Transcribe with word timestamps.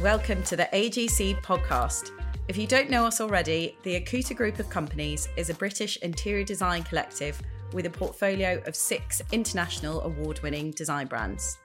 Welcome 0.00 0.42
to 0.44 0.56
the 0.56 0.66
AGC 0.72 1.42
podcast. 1.42 2.12
If 2.48 2.56
you 2.56 2.66
don't 2.66 2.88
know 2.88 3.04
us 3.04 3.20
already, 3.20 3.76
the 3.82 4.00
Akuta 4.00 4.34
Group 4.34 4.58
of 4.58 4.70
Companies 4.70 5.28
is 5.36 5.50
a 5.50 5.54
British 5.54 5.98
interior 5.98 6.42
design 6.42 6.84
collective 6.84 7.38
with 7.74 7.84
a 7.84 7.90
portfolio 7.90 8.62
of 8.64 8.74
six 8.74 9.20
international 9.30 10.00
award 10.00 10.40
winning 10.40 10.70
design 10.70 11.06
brands. 11.06 11.58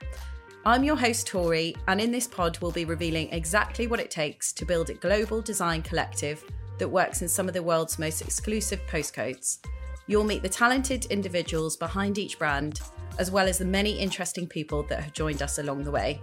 I'm 0.66 0.84
your 0.84 0.98
host, 0.98 1.28
Tori, 1.28 1.78
and 1.88 2.02
in 2.02 2.12
this 2.12 2.28
pod, 2.28 2.58
we'll 2.60 2.72
be 2.72 2.84
revealing 2.84 3.32
exactly 3.32 3.88
what 3.88 4.02
it 4.02 4.12
takes 4.12 4.52
to 4.52 4.66
build 4.66 4.90
a 4.90 4.96
global 4.96 5.42
design 5.42 5.82
collective 5.82 6.44
that 6.78 6.90
works 6.90 7.22
in 7.22 7.30
some 7.30 7.48
of 7.48 7.54
the 7.54 7.64
world's 7.64 7.98
most 7.98 8.22
exclusive 8.22 8.82
postcodes. 8.86 9.60
You'll 10.08 10.26
meet 10.26 10.42
the 10.42 10.50
talented 10.50 11.06
individuals 11.06 11.78
behind 11.78 12.18
each 12.18 12.38
brand, 12.38 12.82
as 13.18 13.32
well 13.32 13.48
as 13.48 13.60
the 13.60 13.66
many 13.66 13.98
interesting 13.98 14.46
people 14.46 14.84
that 14.84 15.02
have 15.02 15.14
joined 15.14 15.42
us 15.42 15.58
along 15.58 15.86
the 15.86 15.92
way. 15.92 16.20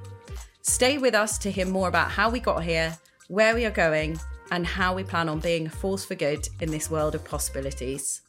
Stay 0.64 0.96
with 0.96 1.12
us 1.12 1.38
to 1.38 1.50
hear 1.50 1.66
more 1.66 1.88
about 1.88 2.08
how 2.08 2.30
we 2.30 2.38
got 2.38 2.62
here, 2.62 2.96
where 3.26 3.52
we 3.52 3.64
are 3.64 3.72
going, 3.72 4.16
and 4.52 4.64
how 4.64 4.94
we 4.94 5.02
plan 5.02 5.28
on 5.28 5.40
being 5.40 5.66
a 5.66 5.70
force 5.70 6.04
for 6.04 6.14
good 6.14 6.48
in 6.60 6.70
this 6.70 6.88
world 6.88 7.16
of 7.16 7.24
possibilities. 7.24 8.22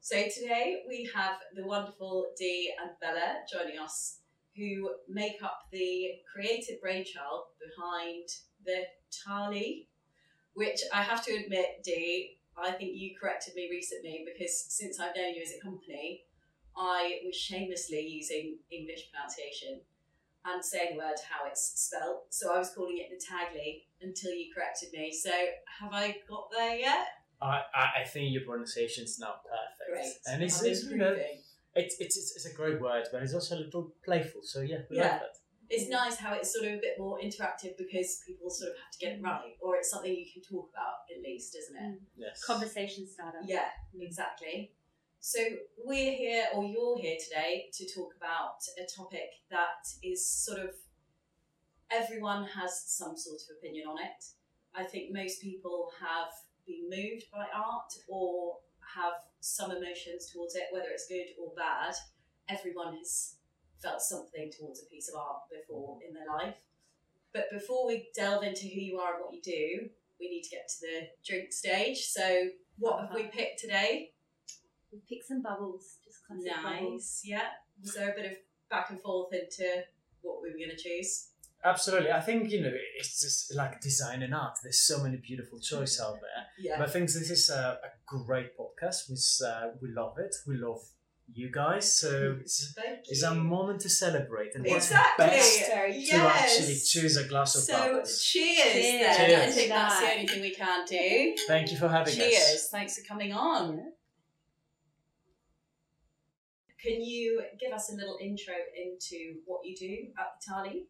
So 0.00 0.14
today 0.14 0.84
we 0.88 1.10
have 1.12 1.38
the 1.56 1.66
wonderful 1.66 2.26
Dee 2.38 2.72
and 2.80 2.92
Bella 3.00 3.38
joining 3.52 3.80
us 3.80 4.18
who 4.56 4.90
make 5.08 5.42
up 5.42 5.62
the 5.72 6.10
creative 6.32 6.80
brainchild 6.80 7.46
behind 7.58 8.28
the 8.64 8.84
Tagli, 9.10 9.88
which 10.54 10.78
I 10.94 11.02
have 11.02 11.24
to 11.24 11.32
admit, 11.34 11.82
Dee, 11.82 12.38
I 12.56 12.70
think 12.70 12.92
you 12.94 13.16
corrected 13.20 13.56
me 13.56 13.68
recently 13.72 14.24
because 14.24 14.66
since 14.68 15.00
I've 15.00 15.16
known 15.16 15.34
you 15.34 15.42
as 15.42 15.50
a 15.50 15.64
company, 15.64 16.22
I 16.76 17.18
was 17.24 17.34
shamelessly 17.34 18.06
using 18.06 18.58
English 18.70 19.10
pronunciation 19.10 19.80
and 20.46 20.64
saying 20.64 20.92
the 20.92 20.98
word 20.98 21.16
how 21.28 21.48
it's 21.48 21.72
spelled. 21.76 22.20
So 22.30 22.54
I 22.54 22.58
was 22.58 22.70
calling 22.74 22.98
it 22.98 23.10
the 23.10 23.16
Tagli 23.24 23.82
until 24.00 24.32
you 24.32 24.52
corrected 24.54 24.90
me. 24.92 25.12
So 25.12 25.30
have 25.80 25.92
I 25.92 26.16
got 26.28 26.48
there 26.56 26.76
yet? 26.76 27.06
I, 27.42 27.62
I 28.00 28.04
think 28.04 28.32
your 28.32 28.42
pronunciation 28.42 29.04
is 29.04 29.18
now 29.18 29.34
perfect. 29.44 29.92
Great. 29.92 30.12
And 30.32 30.42
it's, 30.42 30.62
it's, 30.62 30.84
you 30.84 30.96
know, 30.96 31.14
it's, 31.74 31.96
it's, 32.00 32.16
it's, 32.16 32.36
it's 32.36 32.46
a 32.46 32.54
great 32.54 32.80
word, 32.80 33.04
but 33.12 33.22
it's 33.22 33.34
also 33.34 33.56
a 33.56 33.60
little 33.60 33.92
playful. 34.04 34.40
So 34.42 34.60
yeah, 34.60 34.78
we 34.90 34.96
Yeah. 34.96 35.02
like 35.02 35.20
that. 35.20 35.36
It's 35.68 35.90
nice 35.90 36.16
how 36.16 36.32
it's 36.34 36.54
sort 36.54 36.66
of 36.68 36.74
a 36.74 36.80
bit 36.80 36.94
more 36.96 37.18
interactive 37.18 37.76
because 37.76 38.22
people 38.24 38.48
sort 38.48 38.70
of 38.70 38.76
have 38.78 38.92
to 38.92 38.98
get 39.00 39.18
it 39.18 39.20
right, 39.22 39.56
or 39.60 39.74
it's 39.74 39.90
something 39.90 40.14
you 40.14 40.24
can 40.32 40.40
talk 40.40 40.70
about 40.72 41.02
at 41.10 41.20
least, 41.24 41.56
isn't 41.56 41.76
it? 41.76 41.82
Mm. 41.82 41.98
Yes. 42.16 42.44
conversation 42.44 43.04
starter. 43.08 43.40
Yeah, 43.44 43.66
exactly. 43.98 44.70
So 45.28 45.40
we're 45.84 46.12
here, 46.12 46.44
or 46.54 46.62
you're 46.62 47.00
here 47.00 47.16
today, 47.18 47.68
to 47.72 47.92
talk 47.92 48.14
about 48.16 48.62
a 48.78 48.86
topic 48.86 49.28
that 49.50 49.82
is 50.00 50.24
sort 50.24 50.60
of 50.60 50.70
everyone 51.90 52.44
has 52.44 52.84
some 52.86 53.16
sort 53.16 53.40
of 53.40 53.56
opinion 53.58 53.88
on 53.88 53.98
it. 53.98 54.24
I 54.72 54.84
think 54.84 55.12
most 55.12 55.42
people 55.42 55.90
have 56.00 56.30
been 56.64 56.88
moved 56.88 57.24
by 57.32 57.46
art 57.52 57.92
or 58.08 58.58
have 58.94 59.14
some 59.40 59.72
emotions 59.72 60.30
towards 60.32 60.54
it, 60.54 60.68
whether 60.70 60.90
it's 60.92 61.08
good 61.08 61.26
or 61.42 61.52
bad. 61.56 61.96
Everyone 62.48 62.96
has 62.96 63.34
felt 63.82 64.02
something 64.02 64.52
towards 64.56 64.80
a 64.80 64.86
piece 64.86 65.08
of 65.08 65.18
art 65.18 65.40
before 65.50 65.98
in 66.06 66.14
their 66.14 66.32
life. 66.38 66.58
But 67.34 67.50
before 67.50 67.88
we 67.88 68.10
delve 68.14 68.44
into 68.44 68.68
who 68.68 68.80
you 68.80 69.00
are 69.00 69.14
and 69.14 69.24
what 69.24 69.34
you 69.34 69.42
do, 69.42 69.88
we 70.20 70.30
need 70.30 70.42
to 70.42 70.50
get 70.50 70.68
to 70.68 70.86
the 70.86 71.08
drink 71.26 71.52
stage. 71.52 72.04
So, 72.04 72.50
what 72.78 73.00
have 73.00 73.12
we 73.12 73.22
uh-huh. 73.22 73.30
picked 73.32 73.58
today? 73.58 74.12
We 74.96 75.16
pick 75.16 75.24
some 75.26 75.42
bubbles, 75.42 75.98
just 76.04 76.18
classic 76.26 76.52
bubbles. 76.62 76.92
Nice, 77.02 77.22
yeah. 77.24 77.48
Was 77.82 77.94
there 77.94 78.10
a 78.12 78.14
bit 78.14 78.26
of 78.32 78.36
back 78.70 78.88
and 78.90 79.00
forth 79.00 79.32
into 79.34 79.82
what 80.22 80.40
we 80.42 80.50
were 80.50 80.56
going 80.58 80.76
to 80.76 80.82
choose? 80.82 81.28
Absolutely. 81.64 82.12
I 82.12 82.20
think, 82.20 82.50
you 82.50 82.62
know, 82.62 82.72
it's 82.98 83.20
just 83.20 83.54
like 83.54 83.80
design 83.80 84.22
and 84.22 84.34
art. 84.34 84.56
There's 84.62 84.80
so 84.80 85.02
many 85.02 85.16
beautiful 85.16 85.58
choices 85.58 86.00
out 86.00 86.14
there. 86.14 86.44
Yeah. 86.58 86.78
But 86.78 86.88
I 86.88 86.92
think 86.92 87.06
this 87.06 87.30
is 87.30 87.50
a, 87.50 87.78
a 87.82 87.88
great 88.06 88.50
podcast. 88.56 89.08
We, 89.10 89.16
uh, 89.46 89.68
we 89.82 89.88
love 89.92 90.14
it. 90.18 90.34
We 90.46 90.56
love 90.56 90.80
you 91.32 91.50
guys. 91.50 91.92
So 91.92 92.36
it's, 92.40 92.72
it's 93.08 93.22
a 93.24 93.34
moment 93.34 93.80
to 93.80 93.88
celebrate. 93.88 94.54
And 94.54 94.64
what's 94.64 94.90
Exactly. 94.90 95.26
best 95.26 95.66
Very 95.66 96.04
to 96.04 96.16
actually 96.16 96.76
choose 96.86 97.16
a 97.16 97.24
glass 97.26 97.56
of 97.56 97.62
So, 97.62 97.72
bubbles. 97.72 98.22
cheers, 98.22 98.72
Cheers. 98.72 99.00
then. 99.02 99.10
I 99.10 99.16
Cheers. 99.26 99.54
think 99.56 99.68
that's 99.70 100.00
the 100.00 100.10
only 100.12 100.26
thing 100.28 100.40
we 100.42 100.54
can't 100.54 100.88
do. 100.88 101.34
Thank 101.48 101.72
you 101.72 101.78
for 101.78 101.88
having 101.88 102.14
Cheers. 102.14 102.32
us. 102.34 102.46
Cheers. 102.48 102.68
Thanks 102.70 102.98
for 102.98 103.04
coming 103.08 103.32
on. 103.32 103.80
Can 106.86 107.02
you 107.02 107.42
give 107.58 107.72
us 107.72 107.90
a 107.92 107.96
little 107.96 108.16
intro 108.20 108.54
into 108.76 109.40
what 109.44 109.66
you 109.66 109.74
do 109.74 110.06
at 110.18 110.36
the 110.38 110.52
Tagli? 110.52 110.82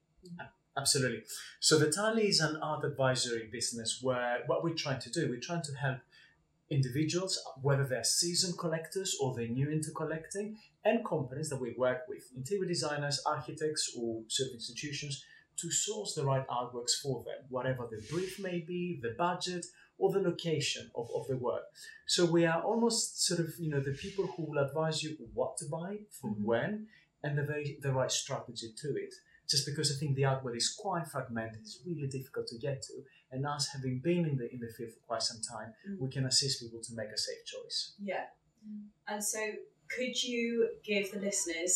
Absolutely. 0.76 1.22
So 1.58 1.78
the 1.78 1.86
Tagli 1.86 2.28
is 2.28 2.40
an 2.40 2.58
art 2.62 2.84
advisory 2.84 3.48
business 3.50 4.00
where 4.02 4.40
what 4.46 4.62
we're 4.62 4.74
trying 4.74 5.00
to 5.00 5.10
do, 5.10 5.30
we're 5.30 5.40
trying 5.40 5.62
to 5.62 5.72
help 5.72 5.98
individuals, 6.68 7.40
whether 7.62 7.84
they're 7.84 8.04
seasoned 8.04 8.58
collectors 8.58 9.16
or 9.20 9.34
they're 9.34 9.48
new 9.48 9.70
into 9.70 9.90
collecting, 9.92 10.58
and 10.84 11.04
companies 11.04 11.48
that 11.48 11.60
we 11.60 11.74
work 11.78 12.02
with, 12.08 12.30
interior 12.36 12.66
designers, 12.66 13.22
architects, 13.24 13.96
or 13.98 14.18
of 14.18 14.48
institutions, 14.52 15.24
to 15.56 15.70
source 15.70 16.14
the 16.14 16.24
right 16.24 16.46
artworks 16.48 17.00
for 17.02 17.24
them, 17.24 17.44
whatever 17.48 17.88
the 17.90 18.04
brief 18.12 18.38
may 18.38 18.58
be, 18.58 18.98
the 19.02 19.14
budget, 19.16 19.64
or 19.98 20.12
the 20.12 20.20
location 20.20 20.90
of, 20.94 21.08
of 21.14 21.26
the 21.28 21.36
work. 21.36 21.62
So 22.06 22.24
we 22.26 22.44
are 22.46 22.62
almost 22.62 23.24
sort 23.26 23.40
of, 23.40 23.48
you 23.58 23.70
know, 23.70 23.80
the 23.80 23.92
people 23.92 24.26
who 24.26 24.44
will 24.44 24.58
advise 24.58 25.02
you 25.02 25.16
what 25.34 25.56
to 25.58 25.66
buy, 25.70 25.98
from 26.20 26.34
Mhm. 26.36 26.44
when, 26.44 26.86
and 27.22 27.36
the, 27.38 27.42
very, 27.42 27.78
the 27.80 27.92
right 27.92 28.10
strategy 28.10 28.68
to 28.82 28.88
it 28.96 29.14
just 29.48 29.64
because 29.64 29.94
I 29.94 29.98
think 30.00 30.16
the 30.16 30.24
art 30.24 30.42
world 30.44 30.56
is 30.56 30.74
quite 30.76 31.06
fragmented, 31.06 31.60
it's 31.60 31.80
really 31.86 32.08
difficult 32.08 32.48
to 32.48 32.58
get 32.58 32.82
to. 32.82 32.94
And 33.30 33.46
us 33.46 33.68
having 33.72 34.00
been 34.00 34.26
in 34.26 34.36
the 34.36 34.52
in 34.52 34.58
the 34.58 34.68
field 34.76 34.90
for 34.92 35.00
quite 35.06 35.22
some 35.22 35.40
time, 35.40 35.72
Mm. 35.88 35.98
we 36.00 36.10
can 36.10 36.26
assist 36.26 36.60
people 36.62 36.80
to 36.82 36.94
make 36.94 37.10
a 37.10 37.18
safe 37.18 37.44
choice. 37.44 37.94
Yeah. 38.00 38.26
And 39.06 39.22
so, 39.22 39.38
could 39.88 40.20
you 40.22 40.68
give 40.82 41.12
the 41.12 41.20
listeners 41.20 41.74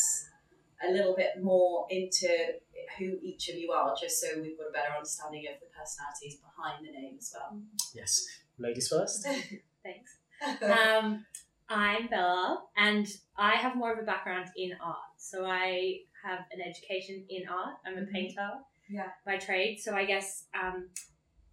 a 0.82 0.90
little 0.90 1.14
bit 1.14 1.40
more 1.40 1.86
into 1.90 2.28
who 2.98 3.18
each 3.22 3.48
of 3.48 3.56
you 3.56 3.72
are, 3.72 3.94
just 4.00 4.20
so 4.20 4.28
we've 4.40 4.56
got 4.58 4.68
a 4.68 4.72
better 4.72 4.92
understanding 4.96 5.44
of 5.52 5.60
the 5.60 5.66
personalities 5.66 6.36
behind 6.40 6.86
the 6.86 6.92
name 6.92 7.16
as 7.18 7.32
well? 7.34 7.60
Yes, 7.94 8.24
ladies 8.58 8.88
first. 8.88 9.22
Thanks. 9.82 10.16
Um, 10.62 11.26
I'm 11.68 12.08
Bella, 12.08 12.62
and 12.76 13.06
I 13.36 13.52
have 13.52 13.76
more 13.76 13.92
of 13.92 13.98
a 13.98 14.02
background 14.02 14.48
in 14.56 14.72
art. 14.82 14.96
So 15.18 15.44
I 15.44 15.98
have 16.24 16.40
an 16.50 16.60
education 16.62 17.24
in 17.28 17.46
art. 17.46 17.76
I'm 17.86 17.96
a 17.98 18.00
Mhm. 18.00 18.10
painter 18.12 18.50
Yeah. 18.88 19.10
by 19.26 19.36
trade. 19.36 19.78
So 19.80 19.94
I 19.94 20.04
guess 20.06 20.46
um, 20.54 20.88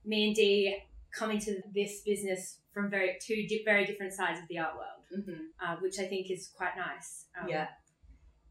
me 0.05 0.27
and 0.27 0.35
Dee 0.35 0.83
come 1.11 1.31
into 1.31 1.61
this 1.73 2.01
business 2.01 2.61
from 2.73 2.89
very 2.89 3.17
two 3.21 3.45
di- 3.47 3.63
very 3.65 3.85
different 3.85 4.13
sides 4.13 4.39
of 4.39 4.47
the 4.47 4.57
art 4.59 4.75
world, 4.75 5.03
hmm 5.25 5.47
uh, 5.63 5.75
which 5.81 5.99
I 5.99 6.07
think 6.07 6.31
is 6.31 6.47
quite 6.55 6.77
nice. 6.77 7.25
Um, 7.39 7.49
yeah. 7.49 7.67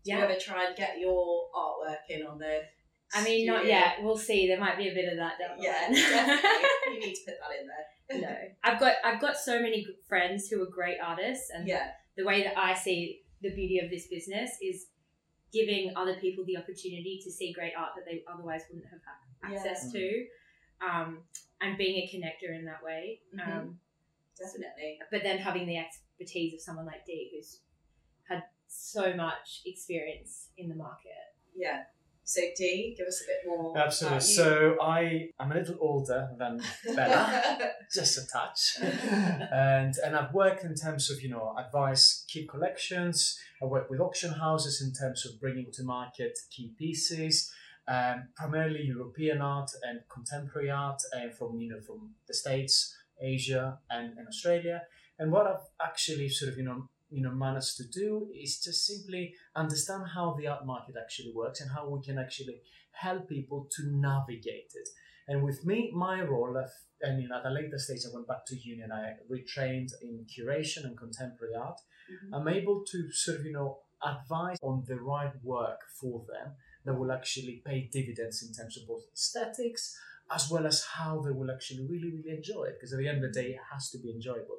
Do 0.06 0.12
yeah. 0.12 0.18
you 0.18 0.24
ever 0.24 0.38
try 0.40 0.66
and 0.66 0.76
get 0.76 0.98
your 1.00 1.48
artwork 1.54 1.98
in 2.08 2.24
on 2.24 2.38
the? 2.38 2.60
I 3.12 3.22
mean, 3.24 3.46
not 3.46 3.66
yet. 3.66 3.96
We'll 4.02 4.16
see. 4.16 4.46
There 4.46 4.58
might 4.60 4.78
be 4.78 4.88
a 4.88 4.94
bit 4.94 5.10
of 5.12 5.16
that 5.18 5.34
down 5.38 5.58
the 5.58 5.64
Yeah, 5.64 5.88
line. 5.88 6.38
you 6.94 7.00
need 7.06 7.14
to 7.14 7.24
put 7.26 7.34
that 7.40 7.60
in 7.60 8.20
there. 8.20 8.30
no, 8.30 8.36
I've 8.64 8.78
got 8.80 8.94
I've 9.04 9.20
got 9.20 9.36
so 9.36 9.60
many 9.60 9.84
friends 10.08 10.48
who 10.48 10.62
are 10.62 10.66
great 10.70 10.98
artists, 11.04 11.50
and 11.54 11.66
Yeah. 11.66 11.90
the 12.16 12.24
way 12.24 12.42
that 12.44 12.56
I 12.56 12.74
see 12.74 13.22
the 13.42 13.50
beauty 13.50 13.80
of 13.80 13.90
this 13.90 14.06
business 14.06 14.50
is 14.62 14.86
giving 15.52 15.92
other 15.96 16.14
people 16.14 16.44
the 16.44 16.56
opportunity 16.56 17.20
to 17.24 17.30
see 17.30 17.52
great 17.52 17.72
art 17.76 17.90
that 17.96 18.04
they 18.04 18.22
otherwise 18.32 18.62
wouldn't 18.70 18.90
have 18.90 19.00
had 19.02 19.52
Yeah. 19.52 19.58
access 19.58 19.92
to, 19.92 20.26
um, 20.80 21.22
and 21.60 21.76
being 21.78 21.96
a 21.96 22.06
connector 22.12 22.54
in 22.56 22.64
that 22.66 22.82
way. 22.82 23.20
Mhm. 23.34 23.46
Um, 23.46 23.80
Definitely. 24.38 24.98
but 25.10 25.22
then 25.22 25.38
having 25.38 25.66
the 25.66 25.78
expertise 25.78 26.54
of 26.54 26.60
someone 26.60 26.86
like 26.86 27.04
Dee, 27.06 27.30
who's 27.34 27.60
had 28.28 28.42
so 28.68 29.14
much 29.14 29.62
experience 29.64 30.48
in 30.56 30.68
the 30.68 30.74
market. 30.74 31.12
Yeah. 31.54 31.82
So 32.28 32.40
Dee, 32.56 32.92
give 32.98 33.06
us 33.06 33.22
a 33.22 33.26
bit 33.28 33.36
more. 33.46 33.78
Absolutely. 33.78 34.16
about 34.16 34.28
you. 34.28 34.34
So 34.34 34.76
I 34.82 35.28
am 35.38 35.52
a 35.52 35.54
little 35.54 35.76
older 35.80 36.30
than 36.36 36.60
Bella, 36.96 37.56
just 37.94 38.18
a 38.18 38.26
touch, 38.26 38.78
and 38.82 39.94
and 40.04 40.16
I've 40.16 40.34
worked 40.34 40.64
in 40.64 40.74
terms 40.74 41.08
of 41.08 41.22
you 41.22 41.28
know 41.28 41.54
advice 41.56 42.24
key 42.26 42.44
collections. 42.44 43.38
I 43.62 43.66
work 43.66 43.88
with 43.88 44.00
auction 44.00 44.32
houses 44.32 44.82
in 44.82 44.92
terms 44.92 45.24
of 45.24 45.40
bringing 45.40 45.70
to 45.74 45.84
market 45.84 46.36
key 46.50 46.74
pieces, 46.76 47.52
um, 47.86 48.26
primarily 48.34 48.82
European 48.82 49.40
art 49.40 49.70
and 49.84 50.00
contemporary 50.12 50.68
art, 50.68 51.00
and 51.12 51.32
from 51.32 51.60
you 51.60 51.68
know 51.68 51.80
from 51.80 52.10
the 52.26 52.34
states, 52.34 52.92
Asia, 53.22 53.78
and, 53.88 54.18
and 54.18 54.26
Australia. 54.26 54.82
And 55.20 55.30
what 55.30 55.46
I've 55.46 55.68
actually 55.80 56.28
sort 56.28 56.50
of 56.50 56.58
you 56.58 56.64
know 56.64 56.88
you 57.10 57.22
know 57.22 57.30
managed 57.30 57.76
to 57.76 57.84
do 57.88 58.30
is 58.34 58.60
just 58.60 58.84
simply 58.86 59.34
understand 59.54 60.04
how 60.14 60.34
the 60.38 60.46
art 60.46 60.66
market 60.66 60.96
actually 61.00 61.32
works 61.34 61.60
and 61.60 61.70
how 61.70 61.88
we 61.88 62.02
can 62.02 62.18
actually 62.18 62.60
help 62.92 63.28
people 63.28 63.68
to 63.76 63.82
navigate 63.92 64.72
it. 64.74 64.88
And 65.28 65.42
with 65.42 65.64
me, 65.64 65.90
my 65.92 66.22
role, 66.22 66.56
I've- 66.56 66.70
I 67.04 67.14
mean, 67.14 67.30
at 67.32 67.44
a 67.44 67.50
later 67.50 67.78
stage, 67.78 68.04
I 68.06 68.14
went 68.14 68.26
back 68.26 68.46
to 68.46 68.56
uni 68.56 68.82
and 68.82 68.92
I 68.92 69.16
retrained 69.28 69.92
in 70.00 70.26
curation 70.26 70.84
and 70.84 70.96
contemporary 70.96 71.54
art. 71.54 71.80
Mhm. 72.08 72.30
I'm 72.32 72.48
able 72.48 72.84
to 72.84 73.10
sort 73.10 73.40
of, 73.40 73.44
you 73.44 73.52
know, 73.52 73.82
advise 74.02 74.58
on 74.62 74.84
the 74.86 74.96
right 74.96 75.34
work 75.42 75.80
for 76.00 76.24
them 76.26 76.54
that 76.84 76.94
will 76.94 77.12
actually 77.12 77.62
pay 77.64 77.88
dividends 77.92 78.42
in 78.42 78.52
terms 78.54 78.76
of 78.78 78.86
both 78.86 79.04
aesthetics 79.12 79.98
as 80.30 80.50
well 80.50 80.66
as 80.66 80.82
how 80.82 81.20
they 81.20 81.30
will 81.30 81.50
actually 81.50 81.86
really, 81.86 82.10
really 82.10 82.30
enjoy 82.30 82.64
it. 82.64 82.74
Because 82.74 82.92
at 82.92 82.98
the 82.98 83.08
end 83.08 83.24
of 83.24 83.32
the 83.32 83.42
day, 83.42 83.50
it 83.50 83.60
has 83.72 83.90
to 83.90 83.98
be 83.98 84.10
enjoyable. 84.10 84.58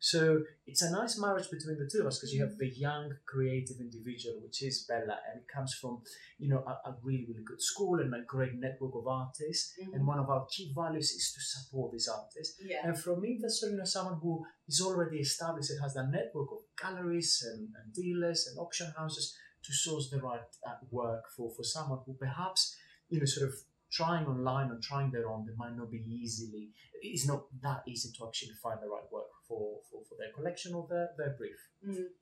So 0.00 0.42
it's 0.66 0.82
a 0.82 0.90
nice 0.92 1.18
marriage 1.18 1.50
between 1.50 1.76
the 1.76 1.90
two 1.90 2.00
of 2.00 2.06
us 2.06 2.18
because 2.18 2.32
you 2.32 2.40
have 2.42 2.56
the 2.56 2.68
young 2.68 3.10
creative 3.26 3.78
individual, 3.80 4.40
which 4.42 4.62
is 4.62 4.84
Bella, 4.88 5.18
and 5.28 5.40
it 5.40 5.48
comes 5.52 5.74
from 5.74 6.02
you 6.38 6.48
know 6.48 6.62
a, 6.66 6.90
a 6.90 6.96
really 7.02 7.26
really 7.28 7.42
good 7.44 7.60
school 7.60 7.98
and 7.98 8.14
a 8.14 8.22
great 8.26 8.54
network 8.54 8.94
of 8.94 9.08
artists. 9.08 9.74
Mm-hmm. 9.80 9.94
And 9.94 10.06
one 10.06 10.20
of 10.20 10.30
our 10.30 10.46
key 10.46 10.72
values 10.74 11.10
is 11.10 11.32
to 11.34 11.40
support 11.40 11.92
these 11.92 12.08
artists. 12.08 12.60
Yeah. 12.64 12.78
And 12.84 12.96
for 12.96 13.16
me, 13.16 13.38
that's 13.42 13.60
you 13.62 13.76
know 13.76 13.84
someone 13.84 14.18
who 14.22 14.44
is 14.68 14.80
already 14.80 15.18
established 15.18 15.70
and 15.70 15.82
has 15.82 15.96
a 15.96 16.06
network 16.06 16.48
of 16.52 16.58
galleries 16.80 17.44
and, 17.52 17.68
and 17.82 17.92
dealers 17.92 18.46
and 18.46 18.58
auction 18.58 18.92
houses 18.96 19.36
to 19.64 19.72
source 19.72 20.10
the 20.10 20.20
right 20.20 20.46
uh, 20.64 20.74
work 20.92 21.24
for 21.36 21.50
for 21.56 21.64
someone 21.64 21.98
who 22.06 22.14
perhaps 22.14 22.76
you 23.08 23.18
know 23.18 23.26
sort 23.26 23.48
of 23.48 23.54
trying 23.90 24.26
online 24.26 24.70
or 24.70 24.78
trying 24.82 25.10
their 25.10 25.28
own, 25.28 25.46
they 25.46 25.56
might 25.56 25.74
not 25.74 25.90
be 25.90 26.04
easily. 26.06 26.68
It's 27.02 27.26
not 27.26 27.44
that 27.62 27.82
easy 27.88 28.10
to 28.18 28.26
actually 28.26 28.52
find 28.62 28.78
the 28.82 28.88
right 28.88 29.10
work 29.10 29.32
for 29.48 29.80
for, 29.90 30.04
for 30.04 30.14
their 30.20 30.32
collection 30.32 30.74
or 30.74 30.86
their 30.88 31.10
their 31.16 31.34
brief. 31.36 31.58
Mm. 31.82 32.12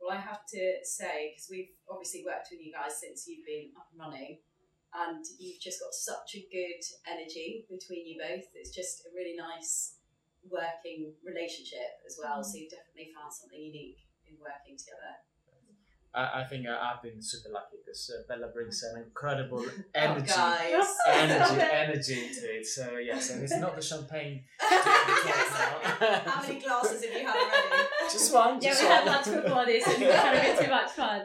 Well, 0.00 0.14
I 0.14 0.20
have 0.20 0.46
to 0.54 0.62
say, 0.84 1.32
because 1.32 1.48
we've 1.50 1.72
obviously 1.90 2.22
worked 2.24 2.48
with 2.52 2.60
you 2.60 2.72
guys 2.72 3.00
since 3.00 3.26
you've 3.26 3.44
been 3.44 3.72
up 3.76 3.88
and 3.90 3.98
running, 3.98 4.38
and 4.94 5.24
you've 5.40 5.60
just 5.60 5.80
got 5.80 5.92
such 5.92 6.36
a 6.36 6.46
good 6.52 6.82
energy 7.10 7.66
between 7.68 8.06
you 8.06 8.16
both. 8.20 8.46
It's 8.54 8.70
just 8.70 9.02
a 9.08 9.10
really 9.16 9.34
nice 9.34 9.96
working 10.46 11.12
relationship 11.24 11.98
as 12.06 12.20
well. 12.22 12.44
So 12.44 12.56
you've 12.56 12.70
definitely 12.70 13.10
found 13.16 13.32
something 13.32 13.58
unique 13.58 13.98
in 14.28 14.38
working 14.38 14.78
together. 14.78 15.18
I, 16.16 16.40
I 16.40 16.44
think 16.44 16.66
I, 16.66 16.74
I've 16.92 17.02
been 17.02 17.20
super 17.20 17.50
lucky 17.52 17.76
because 17.84 18.10
uh, 18.10 18.22
Bella 18.28 18.50
brings 18.52 18.82
an 18.82 19.02
incredible 19.04 19.64
Oh, 19.66 19.82
energy. 19.94 20.26
guys. 20.26 20.86
Energy, 21.08 21.60
energy 21.72 22.26
into 22.26 22.56
it. 22.56 22.66
So 22.66 22.96
yes, 22.96 23.30
and 23.30 23.42
it's 23.42 23.56
not 23.58 23.76
the 23.76 23.82
champagne. 23.82 24.42
How 24.58 26.42
many 26.42 26.60
glasses 26.60 27.04
have 27.04 27.12
you 27.12 27.26
had 27.26 27.36
already? 27.36 27.88
Just 28.10 28.32
one. 28.32 28.58
Yeah, 28.60 28.74
we 28.80 28.86
one. 28.86 28.96
had 28.96 29.06
lunch 29.06 29.44
before 29.44 29.66
this 29.66 29.86
and 29.86 29.98
we 29.98 30.04
had 30.06 30.36
a 30.36 30.40
bit 30.40 30.64
too 30.64 30.70
much 30.70 30.90
fun. 30.90 31.20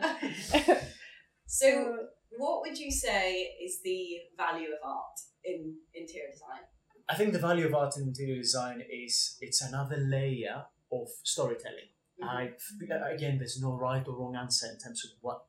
So, 1.48 1.98
what 2.38 2.62
would 2.62 2.78
you 2.78 2.92
say 2.92 3.34
is 3.64 3.82
the 3.84 4.18
value 4.38 4.68
of 4.70 4.80
art 4.86 5.18
in 5.44 5.76
interior 5.94 6.30
design? 6.32 6.64
I 7.10 7.16
think 7.16 7.34
the 7.34 7.40
value 7.40 7.66
of 7.66 7.74
art 7.74 7.98
in 7.98 8.04
interior 8.08 8.38
design 8.42 8.82
is 8.90 9.38
it's 9.42 9.62
another 9.62 9.98
layer 9.98 10.64
of 10.92 11.08
storytelling. 11.24 11.90
I 12.24 12.52
uh, 12.92 13.14
again, 13.14 13.38
there's 13.38 13.62
no 13.62 13.74
right 13.74 14.06
or 14.08 14.16
wrong 14.16 14.36
answer 14.36 14.68
in 14.68 14.78
terms 14.78 15.04
of 15.06 15.12
what 15.22 15.46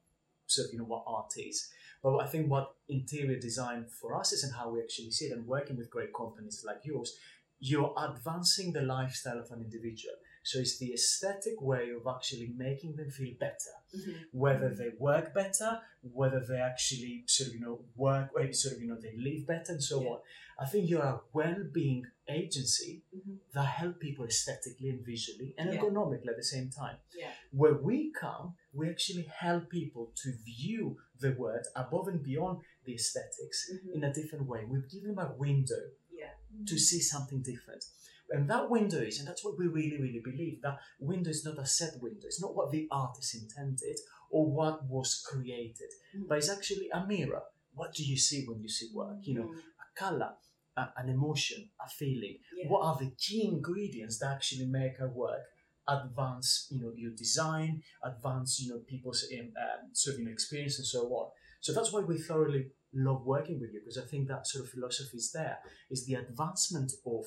sort 0.46 0.68
of 0.68 0.72
you 0.72 0.78
know 0.78 0.84
what 0.84 1.04
art 1.06 1.32
is. 1.36 1.68
But 2.02 2.18
I 2.18 2.26
think 2.26 2.50
what 2.50 2.74
interior 2.88 3.38
design 3.38 3.86
for 4.00 4.18
us 4.18 4.32
is 4.32 4.42
and 4.42 4.52
how 4.52 4.70
we 4.70 4.80
actually 4.80 5.12
see 5.12 5.26
it, 5.26 5.36
and 5.36 5.46
working 5.46 5.76
with 5.76 5.90
great 5.90 6.12
companies 6.14 6.64
like 6.66 6.80
yours, 6.84 7.16
you're 7.60 7.94
advancing 7.96 8.72
the 8.72 8.82
lifestyle 8.82 9.38
of 9.38 9.50
an 9.52 9.60
individual. 9.62 10.14
So 10.44 10.58
it's 10.58 10.78
the 10.78 10.92
aesthetic 10.92 11.60
way 11.62 11.90
of 11.90 12.06
actually 12.06 12.52
making 12.56 12.96
them 12.96 13.10
feel 13.10 13.34
better, 13.38 13.74
Mhm. 13.94 14.24
whether 14.32 14.74
they 14.74 14.90
work 14.98 15.32
better, 15.34 15.80
whether 16.02 16.40
they 16.40 16.58
actually 16.58 17.24
sort 17.26 17.48
of 17.48 17.54
you 17.54 17.60
know 17.60 17.84
work, 17.96 18.30
or 18.34 18.52
sort 18.52 18.74
of 18.74 18.82
you 18.82 18.88
know 18.88 19.00
they 19.00 19.16
live 19.16 19.46
better, 19.46 19.72
and 19.72 19.82
so 19.82 20.02
Yeah. 20.02 20.08
on. 20.10 20.20
I 20.58 20.66
think 20.66 20.88
you're 20.90 21.02
a 21.02 21.22
well-being 21.32 22.06
agency 22.28 23.02
Mhm. 23.14 23.38
that 23.52 23.64
help 23.80 24.00
people 24.00 24.24
aesthetically 24.24 24.90
and 24.90 25.04
visually 25.04 25.54
and 25.58 25.72
Yeah. 25.72 25.80
ergonomically 25.80 26.28
at 26.28 26.36
the 26.36 26.42
same 26.56 26.70
time. 26.70 26.98
Yeah. 27.16 27.32
Where 27.52 27.74
we 27.74 28.10
come, 28.12 28.56
we 28.72 28.88
actually 28.90 29.22
help 29.24 29.70
people 29.70 30.12
to 30.22 30.32
view 30.32 30.98
the 31.20 31.32
world 31.32 31.66
above 31.76 32.08
and 32.08 32.22
beyond 32.22 32.64
the 32.84 32.94
esthetics 32.94 33.70
Mhm. 33.72 33.94
in 33.94 34.04
a 34.04 34.12
different 34.12 34.46
way. 34.46 34.64
We 34.64 34.80
give 34.88 35.04
them 35.04 35.18
a 35.18 35.32
window 35.46 35.82
Yeah. 36.10 36.34
to 36.66 36.78
see 36.78 37.00
something 37.00 37.42
different. 37.42 37.84
And 38.32 38.48
that 38.50 38.70
window 38.70 38.98
is, 38.98 39.18
and 39.18 39.28
that's 39.28 39.44
what 39.44 39.58
we 39.58 39.66
really, 39.66 40.00
really 40.00 40.20
believe, 40.24 40.62
that 40.62 40.78
window 40.98 41.30
is 41.30 41.44
not 41.44 41.58
a 41.58 41.66
set 41.66 41.94
window. 42.00 42.26
It's 42.26 42.40
not 42.40 42.54
what 42.56 42.70
the 42.70 42.88
artist 42.90 43.34
intended 43.34 43.98
or 44.30 44.50
what 44.50 44.84
was 44.86 45.22
created, 45.30 45.90
Mhm. 46.14 46.28
but 46.28 46.38
it's 46.38 46.48
actually 46.48 46.88
a 46.90 47.06
mirror. 47.06 47.42
What 47.74 47.94
do 47.94 48.02
you 48.04 48.16
see 48.16 48.46
when 48.46 48.60
you 48.62 48.68
see 48.68 48.88
work? 48.94 49.18
You 49.26 49.34
know, 49.34 49.48
Mhm. 49.48 49.58
a 49.58 49.98
color, 49.98 50.32
a, 50.76 50.88
an 50.96 51.08
emotion, 51.10 51.70
a 51.78 51.88
feeling. 51.88 52.38
Yeah. 52.56 52.68
What 52.68 52.82
are 52.86 52.96
the 52.98 53.10
key 53.16 53.44
ingredients 53.44 54.18
that 54.20 54.30
actually 54.32 54.66
make 54.66 54.98
a 55.00 55.08
work 55.08 55.44
advance, 55.88 56.68
you 56.70 56.80
know, 56.80 56.92
your 56.94 57.10
design, 57.10 57.82
advance, 58.02 58.60
you 58.60 58.70
know, 58.72 58.78
people's 58.80 59.26
um, 59.32 59.52
um, 59.56 59.90
sort 59.92 60.14
of 60.14 60.20
you 60.20 60.26
know, 60.26 60.32
experience 60.32 60.78
and 60.78 60.86
so 60.86 61.00
on. 61.14 61.30
So 61.60 61.72
that's 61.72 61.92
why 61.92 62.00
we 62.00 62.18
thoroughly 62.18 62.70
love 62.94 63.24
working 63.24 63.60
with 63.60 63.72
you 63.72 63.80
because 63.80 63.98
I 63.98 64.06
think 64.06 64.28
that 64.28 64.46
sort 64.46 64.64
of 64.64 64.70
philosophy 64.70 65.16
is 65.16 65.32
there, 65.32 65.58
is 65.90 66.06
the 66.06 66.14
advancement 66.14 66.92
of 67.06 67.24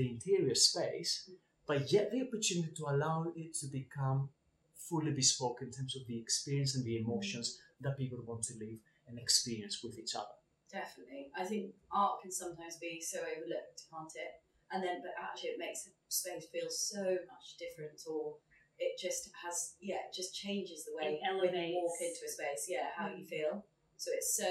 the 0.00 0.08
interior 0.08 0.54
space, 0.54 1.28
but 1.66 1.92
yet 1.92 2.10
the 2.10 2.22
opportunity 2.22 2.72
to 2.74 2.84
allow 2.88 3.30
it 3.36 3.52
to 3.60 3.66
become 3.66 4.30
fully 4.74 5.12
bespoke 5.12 5.58
in 5.60 5.70
terms 5.70 5.94
of 5.94 6.06
the 6.06 6.18
experience 6.18 6.74
and 6.74 6.84
the 6.84 6.96
emotions 6.98 7.60
that 7.82 7.98
people 7.98 8.18
want 8.26 8.42
to 8.42 8.54
live 8.54 8.78
and 9.06 9.18
experience 9.18 9.82
with 9.82 9.98
each 9.98 10.14
other. 10.16 10.36
Definitely. 10.72 11.28
I 11.36 11.44
think 11.44 11.74
art 11.92 12.22
can 12.22 12.32
sometimes 12.32 12.76
be 12.76 13.02
so 13.02 13.18
overlooked, 13.18 13.82
can't 13.92 14.12
it? 14.16 14.40
And 14.72 14.82
then, 14.82 15.02
but 15.02 15.12
actually, 15.20 15.50
it 15.50 15.58
makes 15.58 15.86
a 15.86 15.90
space 16.08 16.46
feel 16.46 16.70
so 16.70 17.02
much 17.02 17.46
different, 17.58 18.00
or 18.08 18.36
it 18.78 18.98
just 18.98 19.30
has, 19.44 19.74
yeah, 19.82 20.00
it 20.08 20.14
just 20.14 20.34
changes 20.34 20.86
the 20.86 20.94
way 20.96 21.20
when 21.20 21.52
you 21.54 21.76
walk 21.82 22.00
into 22.00 22.24
a 22.24 22.30
space, 22.30 22.66
yeah, 22.68 22.88
how 22.96 23.08
Mm. 23.08 23.18
you 23.18 23.24
feel. 23.26 23.66
So 23.98 24.12
it's 24.14 24.34
so 24.34 24.50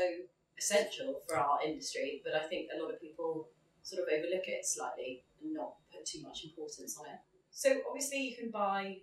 essential 0.59 1.21
for 1.25 1.37
our 1.37 1.57
industry, 1.65 2.21
but 2.23 2.35
I 2.35 2.43
think 2.47 2.69
a 2.71 2.77
lot 2.81 2.93
of 2.93 3.01
people 3.01 3.49
sort 3.81 4.03
of 4.03 4.09
overlook 4.13 4.47
it 4.47 4.65
slightly 4.65 5.23
and 5.43 5.53
not 5.53 5.75
put 5.91 6.05
too 6.05 6.21
much 6.21 6.43
importance 6.43 6.97
on 6.99 7.05
it. 7.05 7.19
So 7.51 7.77
obviously, 7.87 8.19
you 8.19 8.35
can 8.35 8.51
buy 8.51 8.97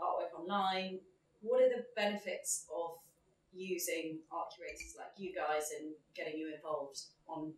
artwork 0.00 0.38
online. 0.38 1.00
What 1.40 1.62
are 1.62 1.68
the 1.68 1.84
benefits 1.96 2.66
of 2.74 2.98
using 3.52 4.18
art 4.30 4.48
curators 4.56 4.94
like 4.96 5.12
you 5.16 5.34
guys 5.34 5.70
and 5.78 5.92
getting 6.14 6.38
you 6.38 6.54
involved 6.54 7.00
on 7.28 7.52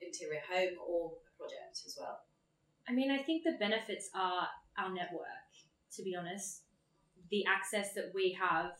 interior 0.00 0.40
home 0.50 0.74
or 0.86 1.12
a 1.12 1.38
project 1.38 1.82
as 1.86 1.96
well? 1.98 2.20
I 2.88 2.92
mean, 2.92 3.10
I 3.10 3.18
think 3.18 3.44
the 3.44 3.56
benefits 3.58 4.08
are 4.14 4.48
our 4.78 4.92
network, 4.92 5.50
to 5.96 6.02
be 6.02 6.16
honest. 6.16 6.62
The 7.30 7.44
access 7.46 7.92
that 7.94 8.12
we 8.14 8.36
have 8.40 8.72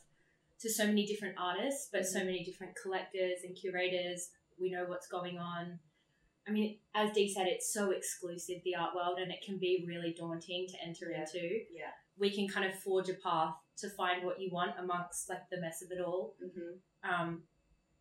to 0.61 0.71
so 0.71 0.87
many 0.87 1.07
different 1.07 1.35
artists, 1.39 1.89
but 1.93 2.07
so 2.07 2.19
mm-hmm. 2.19 2.27
many 2.27 2.45
different 2.45 2.75
collectors 2.81 3.41
and 3.45 3.55
curators. 3.55 4.31
We 4.61 4.71
know 4.71 4.85
what's 4.87 5.07
going 5.07 5.39
on. 5.39 5.79
I 6.49 6.51
mean, 6.51 6.79
as 6.95 7.13
Dee 7.13 7.33
said, 7.33 7.47
it's 7.47 7.73
so 7.73 7.91
exclusive, 7.91 8.57
the 8.65 8.75
art 8.75 8.95
world, 8.95 9.19
and 9.19 9.31
it 9.31 9.43
can 9.45 9.59
be 9.59 9.85
really 9.87 10.15
daunting 10.19 10.67
to 10.69 10.77
enter 10.83 11.11
Yeah. 11.11 11.21
into. 11.21 11.65
Yeah. 11.71 11.91
We 12.17 12.31
can 12.35 12.49
kind 12.49 12.67
of 12.71 12.79
forge 12.81 13.09
a 13.09 13.15
path 13.15 13.55
to 13.79 13.91
find 13.91 14.25
what 14.25 14.41
you 14.41 14.51
want 14.51 14.73
amongst 14.79 15.29
like 15.29 15.49
the 15.51 15.61
mess 15.61 15.83
of 15.83 15.91
it 15.93 16.01
all. 16.01 16.35
Mm-hmm. 16.43 17.09
Um, 17.09 17.43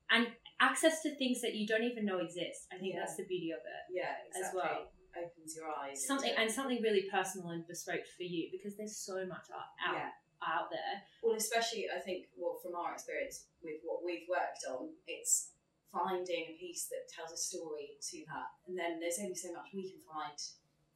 and 0.09 0.27
access 0.59 1.01
to 1.03 1.13
things 1.15 1.41
that 1.41 1.53
you 1.55 1.67
don't 1.67 1.83
even 1.83 2.05
know 2.05 2.19
exist. 2.19 2.67
I 2.71 2.77
think 2.77 2.93
Yeah. 2.93 3.01
that's 3.01 3.17
the 3.17 3.25
beauty 3.25 3.51
of 3.51 3.59
it. 3.59 3.83
Yeah, 3.93 4.15
As 4.31 4.37
exactly. 4.37 4.61
well. 4.61 4.91
Opens 5.17 5.55
your 5.55 5.67
eyes. 5.71 6.05
something 6.05 6.31
and 6.37 6.49
something 6.51 6.79
really 6.81 7.09
personal 7.09 7.49
and 7.49 7.65
bespoke 7.67 8.05
for 8.15 8.21
you 8.23 8.49
because 8.51 8.77
there's 8.77 8.95
so 8.97 9.25
much 9.25 9.49
art 9.51 9.65
out, 9.87 9.95
Yeah. 9.95 10.11
out 10.43 10.69
there. 10.69 11.03
Well, 11.23 11.35
especially 11.35 11.89
I 11.89 11.99
think, 11.99 12.27
well, 12.37 12.59
from 12.61 12.75
our 12.75 12.93
experience 12.93 13.47
with 13.63 13.81
what 13.83 14.03
we've 14.03 14.27
worked 14.29 14.63
on, 14.69 14.93
it's 15.07 15.53
finding 15.91 16.51
a 16.51 16.57
piece 16.59 16.87
that 16.91 17.07
tells 17.11 17.31
a 17.31 17.37
story 17.39 17.95
to 18.11 18.17
that, 18.27 18.49
and 18.67 18.77
then 18.77 18.99
there's 18.99 19.19
only 19.19 19.35
so 19.35 19.51
much 19.53 19.71
we 19.73 19.89
can 19.89 20.01
find 20.03 20.35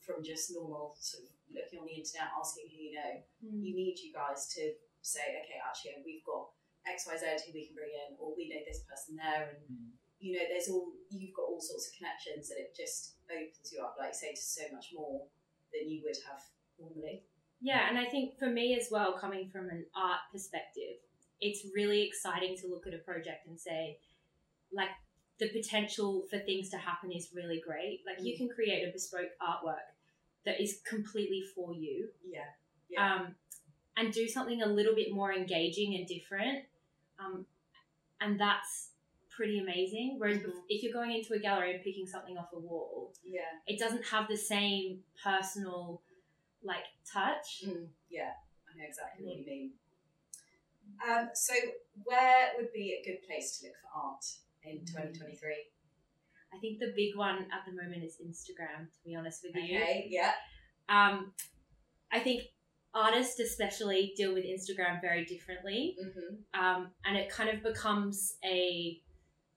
from 0.02 0.24
just 0.24 0.52
normal 0.52 0.98
sort 1.00 1.24
of 1.26 1.32
looking 1.54 1.80
on 1.80 1.86
the 1.86 1.94
internet, 1.94 2.34
asking 2.34 2.68
who 2.72 2.80
you 2.82 2.94
know. 2.98 3.14
You 3.42 3.76
need 3.76 4.00
you 4.02 4.12
guys 4.12 4.50
to 4.58 4.74
say, 5.02 5.22
okay, 5.46 5.60
actually, 5.62 6.02
we've 6.06 6.26
got 6.26 6.50
X, 6.88 7.06
Y, 7.06 7.16
Z 7.18 7.26
who 7.46 7.54
we 7.54 7.68
can 7.70 7.76
bring 7.78 7.94
in, 7.94 8.18
or 8.18 8.34
we 8.36 8.50
know 8.50 8.62
this 8.66 8.82
person 8.90 9.16
there, 9.16 9.54
and 9.54 9.62
Mm. 9.70 9.92
you 10.20 10.34
know, 10.38 10.46
there's 10.50 10.70
all 10.70 10.94
you've 11.10 11.34
got 11.34 11.50
all 11.50 11.62
sorts 11.62 11.90
of 11.90 11.94
connections, 11.98 12.50
and 12.52 12.60
it 12.60 12.76
just 12.76 13.16
opens 13.30 13.70
you 13.72 13.82
up, 13.82 13.96
like 14.00 14.14
say, 14.14 14.34
to 14.34 14.42
so 14.42 14.64
much 14.74 14.90
more 14.94 15.26
than 15.74 15.90
you 15.90 16.02
would 16.04 16.18
have 16.28 16.42
normally. 16.80 17.24
Yeah, 17.62 17.88
and 17.90 17.98
I 17.98 18.06
think 18.06 18.38
for 18.40 18.48
me 18.50 18.76
as 18.80 18.90
well, 18.92 19.14
coming 19.14 19.50
from 19.50 19.70
an 19.70 19.86
art 19.96 20.22
perspective, 20.32 20.98
it's 21.40 21.66
really 21.76 22.02
exciting 22.04 22.58
to 22.58 22.68
look 22.68 22.88
at 22.88 22.94
a 22.94 22.98
project 23.00 23.46
and 23.48 23.60
say, 23.60 23.98
like, 24.72 24.90
the 25.40 25.50
potential 25.50 26.28
for 26.30 26.38
things 26.40 26.70
to 26.70 26.78
happen 26.78 27.12
is 27.12 27.34
really 27.34 27.60
great. 27.60 28.04
Like, 28.06 28.20
you 28.22 28.34
Mm. 28.36 28.38
can 28.38 28.50
create 28.50 28.88
a 28.88 28.92
bespoke 28.92 29.32
artwork 29.42 29.96
that 30.46 30.62
is 30.62 30.82
completely 30.82 31.42
for 31.42 31.74
you. 31.74 32.14
Yeah, 32.24 32.54
Yeah. 32.90 33.16
um, 33.16 33.36
and 33.98 34.14
do 34.14 34.28
something 34.28 34.62
a 34.62 34.66
little 34.68 34.96
bit 34.96 35.12
more 35.12 35.34
engaging 35.34 35.96
and 35.96 36.08
different. 36.08 36.68
Um, 37.20 37.46
and 38.20 38.40
that's 38.40 38.92
pretty 39.30 39.60
amazing. 39.60 40.20
Whereas 40.20 40.42
Mhm. 40.42 40.64
if 40.70 40.84
you're 40.84 40.94
going 40.94 41.12
into 41.12 41.34
a 41.34 41.40
gallery 41.40 41.74
and 41.74 41.84
picking 41.84 42.06
something 42.06 42.38
off 42.38 42.54
a 42.54 42.60
wall, 42.60 43.14
yeah, 43.24 43.60
it 43.66 43.80
doesn't 43.80 44.04
have 44.04 44.28
the 44.28 44.38
same 44.38 45.04
personal 45.24 46.02
like 46.62 46.86
touch. 47.06 47.64
Mm, 47.66 47.90
yeah. 48.10 48.36
I 48.72 48.78
know 48.78 48.86
exactly 48.86 49.26
what 49.26 49.38
you 49.38 49.46
mean. 49.46 49.80
Um, 51.04 51.30
so, 51.34 51.54
where 52.04 52.54
would 52.58 52.72
be 52.72 52.94
a 52.94 53.04
good 53.04 53.24
place 53.24 53.58
to 53.60 53.68
look 53.68 53.76
for 53.78 53.88
art 53.94 54.24
in 54.64 54.80
2023? 54.86 55.56
I 56.54 56.58
think 56.60 56.80
the 56.80 56.94
big 56.96 57.16
one 57.16 57.46
at 57.52 57.66
the 57.66 57.72
moment 57.72 58.04
is 58.04 58.18
Instagram, 58.24 58.86
to 58.92 59.04
be 59.06 59.16
honest 59.16 59.44
with 59.44 59.56
you. 59.56 59.78
Okay, 59.78 60.08
yeah. 60.10 60.34
Um, 60.90 61.32
I 62.12 62.20
think 62.20 62.44
artists, 62.94 63.40
especially, 63.40 64.14
deal 64.18 64.34
with 64.34 64.44
Instagram 64.44 65.02
very 65.02 65.26
differently. 65.26 65.96
Mm-hmm. 66.02 66.62
um, 66.62 66.90
and 67.06 67.18
it 67.18 67.30
kind 67.30 67.50
of 67.50 67.64
becomes 67.64 68.36
a 68.44 69.00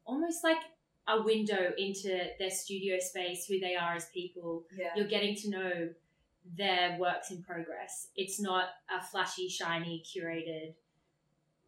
almost 0.07 0.45
like 0.45 0.59
a 1.09 1.23
window 1.23 1.73
into 1.77 2.27
their 2.39 2.51
studio 2.51 2.99
space, 2.99 3.47
who 3.47 3.59
they 3.59 3.75
are 3.75 3.95
as 3.95 4.07
people. 4.07 4.65
Yeah. 4.77 4.91
You're 4.97 5.09
getting 5.09 5.35
to 5.37 5.51
know 5.51 5.89
their 6.57 6.97
works 6.99 7.31
in 7.31 7.43
progress. 7.43 8.09
It's 8.17 8.41
not 8.41 8.69
a 8.91 9.05
flashy, 9.05 9.49
shiny, 9.49 10.03
curated 10.05 10.75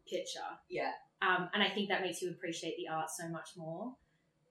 picture. 0.09 0.39
Yeah. 0.69 0.91
Um, 1.21 1.49
and 1.53 1.63
I 1.63 1.69
think 1.69 1.89
that 1.89 2.01
makes 2.01 2.21
you 2.21 2.29
appreciate 2.29 2.77
the 2.77 2.87
art 2.87 3.09
so 3.09 3.27
much 3.27 3.49
more. 3.57 3.93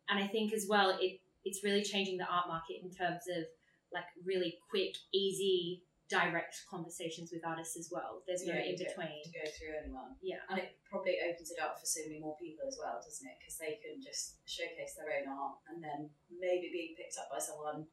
And 0.09 0.23
I 0.23 0.27
think 0.27 0.53
as 0.53 0.67
well, 0.69 0.97
it 1.01 1.21
it's 1.45 1.63
really 1.63 1.83
changing 1.83 2.19
the 2.19 2.27
art 2.27 2.49
market 2.49 2.83
in 2.83 2.91
terms 2.91 3.23
of 3.31 3.45
like 3.93 4.05
really 4.25 4.59
quick, 4.69 4.97
easy, 5.15 5.83
direct 6.09 6.63
conversations 6.69 7.31
with 7.33 7.47
artists 7.47 7.77
as 7.77 7.89
well. 7.91 8.23
There's 8.27 8.45
no 8.47 8.55
Yeah, 8.55 8.75
in 8.75 8.77
between. 8.79 9.23
To 9.23 9.31
go 9.31 9.47
through 9.55 9.75
anyone. 9.83 10.15
Yeah. 10.23 10.43
And 10.51 10.59
it 10.59 10.77
probably 10.91 11.19
opens 11.23 11.51
it 11.51 11.59
up 11.63 11.79
for 11.79 11.87
so 11.87 12.01
many 12.07 12.19
more 12.21 12.37
people 12.37 12.67
as 12.67 12.79
well, 12.79 12.99
doesn't 13.03 13.27
it? 13.27 13.35
Because 13.39 13.59
they 13.59 13.79
can 13.83 14.03
just 14.03 14.39
showcase 14.47 14.95
their 14.95 15.11
own 15.19 15.31
art 15.31 15.59
and 15.71 15.83
then 15.83 16.11
maybe 16.31 16.71
being 16.73 16.95
picked 16.97 17.19
up 17.19 17.31
by 17.31 17.39
someone 17.39 17.87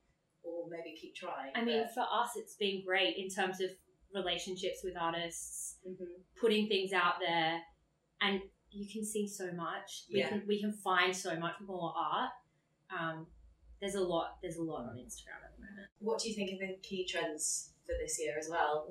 or 0.43 0.67
maybe 0.69 0.97
keep 0.97 1.15
trying. 1.15 1.51
I 1.55 1.63
mean, 1.63 1.85
but- 1.85 1.93
for 1.93 2.05
us, 2.09 2.35
it's 2.35 2.55
been 2.55 2.83
great 2.83 3.17
in 3.17 3.29
terms 3.29 3.61
of 3.61 3.69
relationships 4.13 4.83
with 4.83 4.95
artists, 4.97 5.77
Mhm. 5.87 6.07
putting 6.39 6.67
things 6.67 6.93
out 6.93 7.15
there, 7.19 7.61
and 8.21 8.41
you 8.71 8.87
can 8.91 9.03
see 9.05 9.27
so 9.27 9.51
much. 9.53 10.05
We 10.11 10.19
Yeah. 10.19 10.29
can 10.29 10.47
we 10.47 10.59
can 10.59 10.73
find 10.73 11.15
so 11.15 11.35
much 11.37 11.59
more 11.61 11.93
art. 11.95 12.31
Um, 12.89 13.27
there's 13.79 13.95
a 13.95 14.01
lot. 14.03 14.39
There's 14.41 14.57
a 14.57 14.63
lot 14.63 14.85
on 14.89 14.97
Instagram 14.97 15.43
at 15.43 15.55
the 15.55 15.61
moment. 15.65 15.87
what 15.99 16.19
do 16.19 16.29
you 16.29 16.35
think 16.35 16.51
are 16.53 16.67
the 16.67 16.75
key 16.81 17.05
trends 17.05 17.73
for 17.85 17.93
this 18.01 18.19
year 18.19 18.37
as 18.37 18.49
well? 18.49 18.87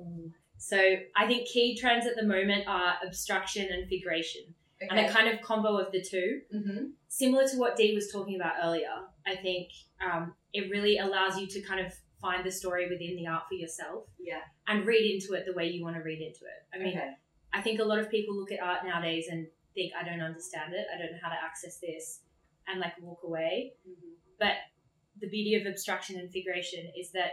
So 0.57 0.77
I 1.15 1.27
think 1.27 1.47
key 1.47 1.75
trends 1.77 2.05
at 2.05 2.15
the 2.15 2.23
moment 2.23 2.67
are 2.67 2.97
abstraction 3.05 3.71
and 3.71 3.87
figuration, 3.89 4.55
and 4.81 4.99
a 4.99 5.09
kind 5.09 5.27
of 5.27 5.41
combo 5.41 5.77
of 5.77 5.91
the 5.91 6.01
two. 6.01 6.41
hmm 6.51 6.91
similar 7.07 7.47
to 7.47 7.57
what 7.57 7.75
Dee 7.75 7.93
was 7.93 8.11
talking 8.11 8.35
about 8.35 8.55
earlier, 8.63 9.07
I 9.27 9.35
think 9.35 9.71
um, 10.01 10.35
it 10.51 10.71
really 10.71 10.97
allows 10.97 11.39
you 11.39 11.45
to 11.45 11.61
kind 11.61 11.85
of 11.85 11.93
find 12.23 12.45
the 12.45 12.51
story 12.51 12.87
within 12.89 13.17
the 13.17 13.27
art 13.27 13.43
for 13.49 13.55
yourself 13.55 14.07
Yeah. 14.17 14.41
and 14.67 14.85
read 14.87 15.03
into 15.13 15.33
it 15.33 15.45
the 15.45 15.53
way 15.53 15.67
you 15.67 15.83
want 15.83 15.97
to 15.97 16.01
read 16.01 16.21
into 16.21 16.45
it. 16.45 16.61
I 16.73 16.77
mean, 16.79 16.97
okay. 16.97 17.11
I 17.51 17.61
think 17.61 17.79
a 17.81 17.83
lot 17.83 17.99
of 17.99 18.09
people 18.09 18.33
look 18.35 18.51
at 18.51 18.61
art 18.61 18.85
nowadays 18.85 19.27
and 19.29 19.45
think, 19.75 19.91
I 19.99 20.03
don't 20.07 20.21
understand 20.21 20.73
it, 20.73 20.87
I 20.93 20.97
don't 20.97 21.11
know 21.11 21.19
how 21.21 21.29
to 21.29 21.35
access 21.43 21.79
this, 21.79 22.21
and 22.67 22.79
like 22.79 22.93
walk 23.01 23.21
away. 23.23 23.73
Mhm. 23.87 24.13
But 24.39 24.55
the 25.19 25.27
beauty 25.29 25.55
of 25.55 25.67
abstraction 25.67 26.17
and 26.19 26.31
figuration 26.31 26.91
is 26.97 27.11
that 27.11 27.31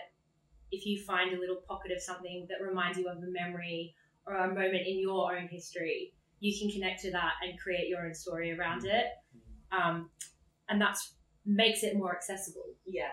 if 0.72 0.84
you 0.84 1.00
find 1.04 1.32
a 1.34 1.38
little 1.38 1.60
pocket 1.68 1.92
of 1.92 2.02
something 2.02 2.46
that 2.50 2.60
reminds 2.60 2.98
you 2.98 3.08
of 3.08 3.18
a 3.18 3.26
memory 3.40 3.94
or 4.26 4.34
a 4.34 4.48
moment 4.48 4.86
in 4.86 4.98
your 4.98 5.36
own 5.36 5.46
history, 5.48 6.12
you 6.40 6.52
can 6.58 6.68
connect 6.70 7.00
to 7.02 7.10
that 7.12 7.34
and 7.42 7.58
create 7.60 7.88
your 7.88 8.04
own 8.06 8.14
story 8.14 8.50
around 8.58 8.84
it. 8.84 9.06
Um, 9.72 10.10
and 10.68 10.80
that's 10.80 11.14
makes 11.46 11.82
it 11.82 11.96
more 11.96 12.14
accessible. 12.14 12.74
Yeah. 12.86 13.12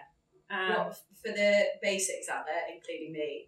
Um, 0.50 0.70
what, 0.88 1.00
for 1.24 1.32
the 1.32 1.66
basics 1.82 2.30
out 2.30 2.46
there, 2.46 2.64
including 2.76 3.12
me, 3.14 3.48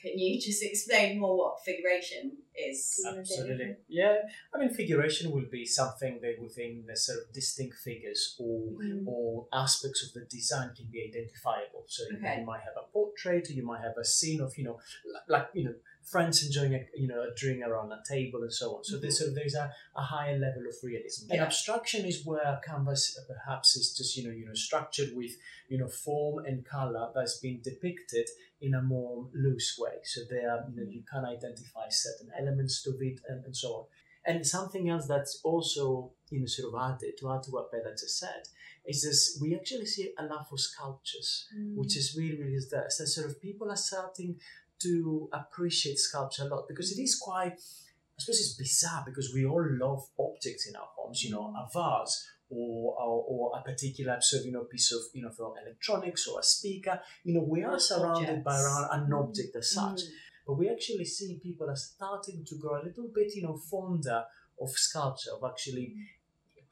can 0.00 0.18
you 0.18 0.40
just 0.48 0.62
explain 0.62 1.18
more 1.18 1.36
what 1.36 1.56
figuration 1.64 2.32
is? 2.54 2.94
Do 2.96 3.02
you 3.08 3.14
wanna 3.14 3.26
say 3.26 3.34
Absolutely. 3.40 3.76
Yeah. 3.88 4.16
I 4.54 4.58
mean, 4.58 4.70
figuration 4.70 5.30
will 5.30 5.48
be 5.50 5.64
something 5.66 6.20
that 6.22 6.40
within 6.40 6.84
the 6.86 6.96
sort 6.96 7.18
of 7.18 7.32
distinct 7.32 7.76
figures 7.78 8.36
or 8.38 8.60
Mm. 8.80 9.04
or 9.06 9.46
aspects 9.52 10.02
of 10.06 10.12
the 10.14 10.24
design 10.26 10.70
can 10.74 10.86
be 10.90 11.04
identifiable. 11.06 11.84
So 11.86 12.04
you- 12.10 12.16
Okay. 12.16 12.40
you 12.40 12.46
might 12.46 12.60
have 12.68 12.76
a 12.76 12.86
portrait, 12.92 13.48
or 13.50 13.52
you 13.52 13.62
might 13.62 13.82
have 13.82 13.96
a 13.98 14.04
scene 14.04 14.40
of 14.40 14.56
you 14.56 14.64
know, 14.64 14.80
like 15.28 15.48
you 15.54 15.64
know, 15.64 15.74
friends 16.04 16.44
enjoying 16.44 16.74
a 16.74 16.80
you 16.96 17.06
know 17.06 17.22
a 17.22 17.34
drink 17.36 17.62
around 17.64 17.92
a 17.92 18.00
table 18.08 18.42
and 18.42 18.52
so 18.52 18.76
on. 18.76 18.84
So 18.84 18.98
there's 18.98 19.14
mm-hmm. 19.14 19.24
sort 19.24 19.28
of 19.30 19.34
there's 19.36 19.54
a, 19.54 19.72
a 19.96 20.02
higher 20.02 20.38
level 20.38 20.62
of 20.68 20.74
realism. 20.82 21.30
And 21.30 21.40
abstraction 21.40 22.04
is 22.04 22.24
where 22.24 22.60
canvas 22.66 23.18
uh, 23.18 23.32
perhaps 23.32 23.76
is 23.76 23.96
just 23.96 24.16
you 24.16 24.24
know 24.24 24.34
you 24.34 24.46
know 24.46 24.54
structured 24.54 25.10
with 25.14 25.32
you 25.68 25.78
know 25.78 25.88
form 25.88 26.44
and 26.44 26.64
color 26.64 27.10
that's 27.14 27.38
been 27.38 27.60
depicted 27.62 28.28
in 28.60 28.74
a 28.74 28.82
more 28.82 29.26
loose 29.34 29.78
way. 29.78 29.96
So 30.04 30.20
there, 30.28 30.64
you 30.70 30.76
know, 30.76 30.82
mm-hmm. 30.82 30.90
you 30.90 31.02
can 31.10 31.24
identify 31.24 31.88
certain 31.88 32.30
elements 32.38 32.82
to 32.82 32.90
it 33.00 33.20
and, 33.28 33.44
and 33.44 33.56
so 33.56 33.68
on. 33.68 33.84
And 34.26 34.46
something 34.46 34.90
else 34.90 35.06
that's 35.06 35.40
also 35.44 36.12
you 36.30 36.40
know 36.40 36.46
sort 36.46 36.74
of 36.74 36.80
added 36.80 37.14
to 37.20 37.32
add 37.32 37.42
to 37.44 37.50
what 37.50 37.70
Bella 37.70 37.92
just 37.92 38.18
said 38.18 38.42
is 38.86 39.02
this: 39.02 39.38
we 39.40 39.54
actually 39.54 39.86
see 39.86 40.12
a 40.18 40.24
love 40.24 40.48
for 40.48 40.58
sculptures, 40.58 41.46
which 41.74 41.94
mm. 41.94 41.96
is 41.96 42.16
really 42.16 42.38
really 42.38 42.54
is 42.54 42.70
that 42.70 42.92
so 42.92 43.04
sort 43.04 43.28
of 43.28 43.40
people 43.40 43.70
are 43.70 43.76
starting 43.76 44.36
to 44.82 45.28
appreciate 45.32 45.98
sculpture 45.98 46.44
a 46.44 46.46
lot 46.46 46.66
because 46.68 46.96
it 46.96 47.00
is 47.00 47.16
quite. 47.16 47.52
I 47.52 48.22
suppose 48.22 48.40
it's 48.40 48.54
bizarre 48.54 49.02
because 49.06 49.32
we 49.34 49.46
all 49.46 49.64
love 49.66 50.06
objects 50.18 50.68
in 50.68 50.76
our 50.76 50.88
homes. 50.96 51.24
You 51.24 51.32
know, 51.32 51.54
a 51.56 51.66
mm. 51.66 51.72
vase 51.72 52.28
or, 52.50 52.94
or, 53.00 53.24
or 53.28 53.58
a 53.58 53.62
particular 53.62 54.18
sort 54.20 54.40
of 54.40 54.46
you 54.46 54.52
know 54.52 54.64
piece 54.64 54.92
of 54.92 55.00
you 55.14 55.22
know 55.22 55.30
from 55.30 55.52
electronics 55.62 56.26
or 56.26 56.40
a 56.40 56.42
speaker. 56.42 57.00
You 57.24 57.34
know, 57.34 57.46
we 57.48 57.62
are 57.62 57.78
surrounded 57.78 58.44
by 58.44 58.58
an 58.92 59.08
mm. 59.08 59.22
object 59.22 59.56
as 59.56 59.72
such 59.72 60.00
Mm. 60.00 60.08
but 60.46 60.58
we 60.58 60.68
actually 60.68 61.04
see 61.04 61.38
people 61.42 61.68
are 61.68 61.76
starting 61.76 62.44
to 62.44 62.56
grow 62.58 62.80
a 62.80 62.84
little 62.84 63.08
bit, 63.14 63.34
you 63.34 63.42
know, 63.42 63.56
fonder 63.56 64.24
of 64.60 64.70
sculpture, 64.70 65.30
of 65.32 65.48
actually 65.48 65.94
mm. 65.96 66.04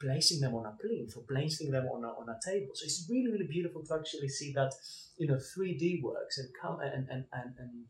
Placing 0.01 0.41
them 0.41 0.55
on 0.55 0.67
a 0.67 0.77
plinth 0.81 1.17
or 1.17 1.23
placing 1.23 1.71
them 1.71 1.87
on 1.87 2.05
a, 2.05 2.09
on 2.09 2.29
a 2.29 2.39
table. 2.45 2.71
So 2.75 2.85
it's 2.85 3.07
really, 3.11 3.31
really 3.31 3.47
beautiful 3.47 3.83
to 3.85 3.95
actually 3.95 4.29
see 4.29 4.53
that, 4.53 4.73
you 5.17 5.27
know, 5.27 5.37
3D 5.37 6.03
works 6.03 6.39
and 6.39 6.49
come 6.61 6.81
and, 6.81 7.09
and, 7.11 7.25
and, 7.33 7.55
and 7.59 7.85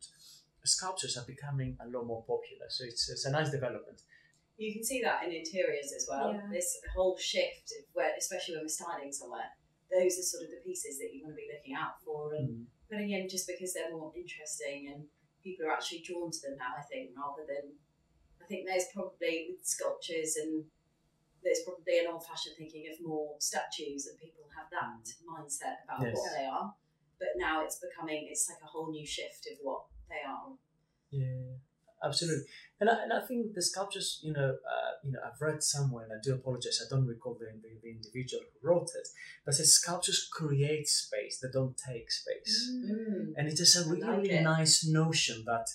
sculptures 0.63 1.17
are 1.17 1.25
becoming 1.25 1.77
a 1.81 1.87
lot 1.87 2.05
more 2.05 2.23
popular. 2.23 2.65
So 2.69 2.83
it's, 2.85 3.09
it's 3.09 3.25
a 3.25 3.31
nice 3.31 3.51
development. 3.51 4.01
You 4.57 4.73
can 4.73 4.83
see 4.83 5.01
that 5.03 5.23
in 5.23 5.31
interiors 5.31 5.93
as 5.95 6.07
well. 6.09 6.33
Yeah. 6.33 6.41
This 6.51 6.77
whole 6.95 7.17
shift, 7.17 7.71
of 7.79 7.85
where, 7.93 8.11
especially 8.17 8.55
when 8.55 8.65
we're 8.65 8.69
styling 8.69 9.13
somewhere, 9.13 9.47
those 9.91 10.19
are 10.19 10.23
sort 10.23 10.43
of 10.43 10.49
the 10.49 10.61
pieces 10.65 10.99
that 10.99 11.13
you 11.13 11.23
want 11.23 11.35
to 11.35 11.41
be 11.41 11.49
looking 11.49 11.73
out 11.73 12.01
for 12.03 12.33
and 12.35 12.49
mm. 12.49 12.65
putting 12.91 13.11
in 13.11 13.29
just 13.29 13.47
because 13.47 13.73
they're 13.73 13.91
more 13.91 14.11
interesting 14.15 14.91
and 14.93 15.05
people 15.43 15.65
are 15.65 15.71
actually 15.71 16.03
drawn 16.05 16.29
to 16.29 16.41
them 16.41 16.57
now, 16.57 16.75
I 16.77 16.83
think, 16.83 17.11
rather 17.15 17.45
than. 17.47 17.71
I 18.41 18.45
think 18.49 18.65
there's 18.65 18.89
probably 18.95 19.45
with 19.47 19.63
sculptures 19.63 20.35
and 20.35 20.65
there's 21.43 21.61
probably 21.65 21.99
an 21.99 22.07
old 22.11 22.25
fashioned 22.25 22.55
thinking 22.57 22.85
of 22.91 23.05
more 23.05 23.35
statues 23.39 24.07
and 24.07 24.17
people 24.19 24.43
have 24.55 24.67
that 24.71 25.03
mindset 25.23 25.83
about 25.85 26.01
Yes. 26.05 26.15
what 26.15 26.31
they 26.37 26.45
are. 26.45 26.73
But 27.19 27.29
now 27.37 27.63
it's 27.63 27.79
becoming, 27.79 28.27
it's 28.29 28.49
like 28.49 28.59
a 28.63 28.67
whole 28.67 28.91
new 28.91 29.05
shift 29.05 29.47
of 29.51 29.57
what 29.61 29.83
they 30.07 30.23
are. 30.27 30.55
Yeah, 31.11 31.57
absolutely. 32.03 32.45
And 32.79 32.89
I, 32.89 33.03
and 33.03 33.11
I 33.11 33.19
think 33.19 33.53
the 33.53 33.61
sculptures, 33.61 34.19
you 34.23 34.31
know, 34.31 34.55
uh, 34.55 34.91
you 35.03 35.11
know, 35.11 35.19
I've 35.25 35.41
read 35.41 35.61
somewhere, 35.61 36.05
and 36.05 36.13
I 36.13 36.17
do 36.23 36.33
apologize, 36.33 36.81
I 36.85 36.93
don't 36.93 37.07
recall 37.07 37.35
the, 37.37 37.47
the, 37.61 37.75
the 37.83 37.89
individual 37.89 38.43
who 38.43 38.67
wrote 38.67 38.89
it, 38.95 39.07
but 39.45 39.53
says 39.53 39.73
sculptures 39.73 40.29
create 40.31 40.87
space, 40.87 41.39
they 41.39 41.49
don't 41.51 41.75
take 41.77 42.09
space. 42.09 42.71
Mm. 42.71 43.33
And 43.35 43.47
it 43.47 43.59
is 43.59 43.75
a 43.75 43.89
really, 43.89 44.01
like 44.01 44.21
really 44.21 44.39
nice 44.39 44.85
notion 44.85 45.43
that 45.45 45.67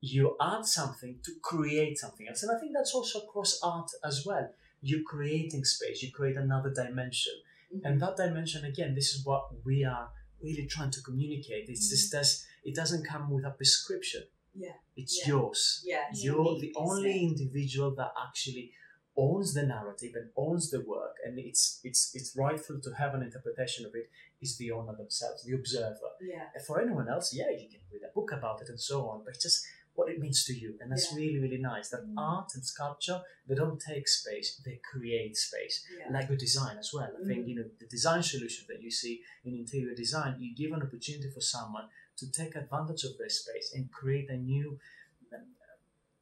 you 0.00 0.36
add 0.40 0.64
something 0.64 1.18
to 1.24 1.32
create 1.42 1.98
something 1.98 2.28
else. 2.28 2.44
And 2.44 2.56
I 2.56 2.60
think 2.60 2.72
that's 2.72 2.94
also 2.94 3.20
across 3.20 3.58
art 3.62 3.90
as 4.04 4.24
well. 4.24 4.48
You're 4.80 5.02
creating 5.02 5.64
space, 5.64 6.02
you 6.02 6.10
create 6.12 6.36
another 6.36 6.70
dimension. 6.70 7.34
Mhm. 7.74 7.80
And 7.84 8.00
that 8.02 8.16
dimension, 8.16 8.64
again, 8.64 8.94
this 8.94 9.14
is 9.14 9.24
what 9.24 9.42
we 9.64 9.84
are 9.84 10.10
really 10.40 10.66
trying 10.66 10.90
to 10.92 11.02
communicate. 11.02 11.68
It's 11.68 11.88
just 11.90 12.12
does 12.12 12.44
it 12.64 12.74
doesn't 12.74 13.04
come 13.04 13.30
with 13.30 13.44
a 13.44 13.50
prescription. 13.50 14.24
Yeah. 14.54 14.74
It's 14.96 15.18
Yeah. 15.18 15.28
yours. 15.34 15.82
yeah, 15.84 16.04
You're 16.14 16.58
the 16.58 16.72
only 16.76 17.22
individual 17.22 17.94
that 17.96 18.12
actually 18.26 18.72
owns 19.16 19.52
the 19.54 19.64
narrative 19.64 20.14
and 20.14 20.30
owns 20.36 20.70
the 20.70 20.80
work, 20.80 21.16
and 21.24 21.38
it's 21.38 21.80
it's 21.84 22.14
it's 22.14 22.36
rightful 22.36 22.80
to 22.80 22.90
have 22.94 23.14
an 23.14 23.22
interpretation 23.22 23.84
of 23.86 23.94
it. 23.94 24.08
Is 24.40 24.56
the 24.56 24.70
owner 24.70 24.94
themselves, 24.96 25.42
the 25.44 25.54
observer. 25.54 26.10
Yeah. 26.20 26.48
And 26.54 26.64
for 26.64 26.80
anyone 26.80 27.08
else, 27.08 27.34
yeah, 27.34 27.50
you 27.50 27.68
can 27.68 27.80
read 27.92 28.02
a 28.04 28.12
book 28.14 28.30
about 28.30 28.62
it 28.62 28.68
and 28.68 28.80
so 28.80 29.08
on, 29.08 29.24
but 29.24 29.34
it's 29.34 29.42
just 29.42 29.66
what 29.98 30.08
it 30.12 30.18
means 30.24 30.40
to 30.48 30.54
you, 30.62 30.70
and 30.80 30.86
that's 30.92 31.08
Yeah. 31.10 31.18
really 31.20 31.38
really 31.44 31.62
nice. 31.72 31.86
That 31.94 32.04
Mm. 32.06 32.14
art 32.32 32.50
and 32.56 32.64
sculpture 32.72 33.18
they 33.48 33.56
don't 33.62 33.80
take 33.90 34.06
space, 34.20 34.48
they 34.66 34.76
create 34.92 35.34
space 35.48 35.76
Yeah. 35.98 36.12
like 36.16 36.26
with 36.30 36.38
design 36.48 36.76
as 36.84 36.90
well. 36.96 37.10
I 37.20 37.22
think 37.28 37.40
Mm. 37.44 37.48
you 37.50 37.54
know 37.58 37.68
the 37.82 37.88
design 37.96 38.22
solution 38.34 38.62
that 38.70 38.80
you 38.86 38.90
see 39.02 39.14
in 39.46 39.52
interior 39.62 39.94
design, 40.04 40.32
you 40.42 40.50
give 40.62 40.70
an 40.76 40.82
opportunity 40.88 41.30
for 41.36 41.40
someone 41.56 41.86
to 42.20 42.24
take 42.40 42.52
advantage 42.64 43.02
of 43.08 43.12
their 43.20 43.34
space 43.42 43.66
and 43.74 43.82
create 44.00 44.28
a 44.36 44.38
new, 44.52 44.66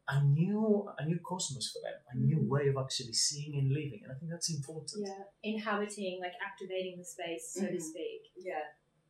a 0.09 0.23
new, 0.23 0.89
a 1.01 1.05
new 1.05 1.19
cosmos 1.31 1.67
for 1.73 1.81
them, 1.87 1.99
a 2.13 2.17
new 2.17 2.39
Mm. 2.39 2.49
way 2.55 2.65
of 2.69 2.77
actually 2.85 3.13
seeing 3.13 3.53
and 3.61 3.69
living, 3.81 4.01
and 4.05 4.13
I 4.13 4.15
think 4.19 4.31
that's 4.31 4.51
important. 4.59 5.01
Yeah, 5.05 5.25
inhabiting, 5.43 6.21
like 6.21 6.35
activating 6.41 6.95
the 6.97 7.05
space, 7.05 7.45
so 7.55 7.67
to 7.67 7.73
Mhm. 7.73 7.83
speak. 7.93 8.23
Yeah. 8.37 8.65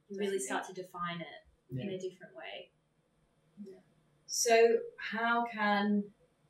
You 0.09 0.19
really 0.19 0.39
start 0.39 0.67
to 0.69 0.73
define 0.73 1.21
it 1.21 1.43
in 1.83 1.89
a 1.91 1.99
different 1.99 2.35
way. 2.35 2.71
So, 4.39 4.81
how 4.99 5.47
can 5.51 6.05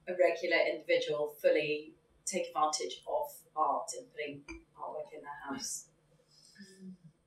a 0.09 0.13
regular 0.13 0.61
individual 0.75 1.37
fully 1.41 1.93
take 2.25 2.49
advantage 2.49 3.01
of 3.07 3.31
art 3.55 3.91
and 3.97 4.11
putting 4.11 4.43
artwork 4.77 5.15
in 5.15 5.21
their 5.21 5.41
house? 5.49 5.87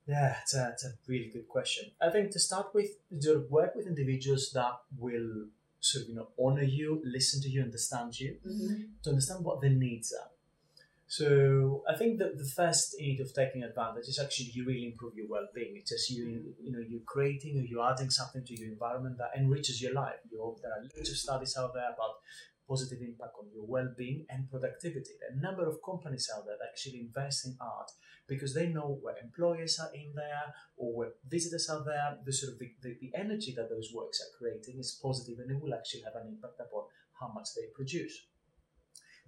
Yeah, 0.05 0.35
it's 0.41 0.53
a, 0.55 0.71
it's 0.73 0.83
a 0.83 0.91
really 1.07 1.29
good 1.31 1.47
question. 1.47 1.91
I 2.01 2.09
think 2.09 2.31
to 2.31 2.39
start 2.39 2.73
with, 2.73 2.89
of 3.37 3.49
work 3.49 3.73
with 3.73 3.87
individuals 3.87 4.51
that 4.53 4.73
will 4.97 5.45
sort 5.79 6.03
of 6.03 6.09
you 6.09 6.15
know 6.15 6.27
honor 6.37 6.63
you, 6.63 7.01
listen 7.05 7.41
to 7.43 7.49
you, 7.49 7.61
understand 7.61 8.19
you, 8.19 8.35
Mm-hmm. 8.45 8.81
to 9.03 9.09
understand 9.11 9.45
what 9.45 9.61
their 9.61 9.69
needs 9.69 10.11
are. 10.11 10.29
So 11.09 11.81
I 11.89 11.97
think 11.97 12.19
that 12.19 12.37
the 12.37 12.45
first 12.45 12.95
aid 13.01 13.19
of 13.19 13.33
taking 13.33 13.63
advantage 13.63 14.07
is 14.07 14.19
actually 14.23 14.51
you 14.53 14.63
really 14.63 14.85
improve 14.85 15.15
your 15.15 15.27
well-being. 15.27 15.73
It's 15.75 15.89
just 15.89 16.11
you 16.11 16.53
you 16.61 16.71
know 16.71 16.85
you're 16.87 17.07
creating 17.07 17.57
or 17.57 17.65
you're 17.65 17.91
adding 17.91 18.11
something 18.11 18.45
to 18.45 18.53
your 18.53 18.69
environment 18.69 19.17
that 19.17 19.33
enriches 19.35 19.81
your 19.81 19.93
life. 19.93 20.21
You're, 20.31 20.55
there 20.61 20.71
are 20.71 20.83
loads 20.83 21.09
of 21.09 21.17
studies 21.17 21.57
out 21.57 21.73
there 21.73 21.89
about 21.89 22.21
positive 22.69 23.01
impact 23.01 23.33
on 23.41 23.49
your 23.51 23.65
well-being 23.65 24.27
and 24.29 24.47
productivity. 24.51 25.17
There 25.17 25.33
are 25.33 25.39
a 25.39 25.41
number 25.41 25.67
of 25.67 25.81
companies 25.83 26.29
out 26.29 26.45
there 26.45 26.57
that 26.61 26.69
actually 26.69 26.99
invest 26.99 27.47
in 27.47 27.57
art 27.59 27.89
because 28.27 28.53
they 28.53 28.67
know 28.67 28.99
where 29.01 29.17
employers 29.17 29.79
are 29.81 29.89
in 29.95 30.13
there 30.13 30.53
or 30.77 30.93
where 30.95 31.09
visitors 31.27 31.67
are 31.73 31.83
there. 31.83 32.19
The 32.23 32.31
sort 32.31 32.53
of 32.53 32.59
the, 32.59 32.69
the, 32.83 32.93
the 33.01 33.11
energy 33.17 33.55
that 33.57 33.71
those 33.71 33.89
works 33.91 34.21
are 34.21 34.37
creating 34.37 34.77
is 34.77 34.99
positive 35.01 35.39
and 35.39 35.49
it 35.49 35.59
will 35.59 35.73
actually 35.73 36.03
have 36.05 36.21
an 36.21 36.29
impact 36.29 36.61
upon 36.61 36.83
how 37.19 37.33
much 37.33 37.49
they 37.55 37.65
produce. 37.73 38.29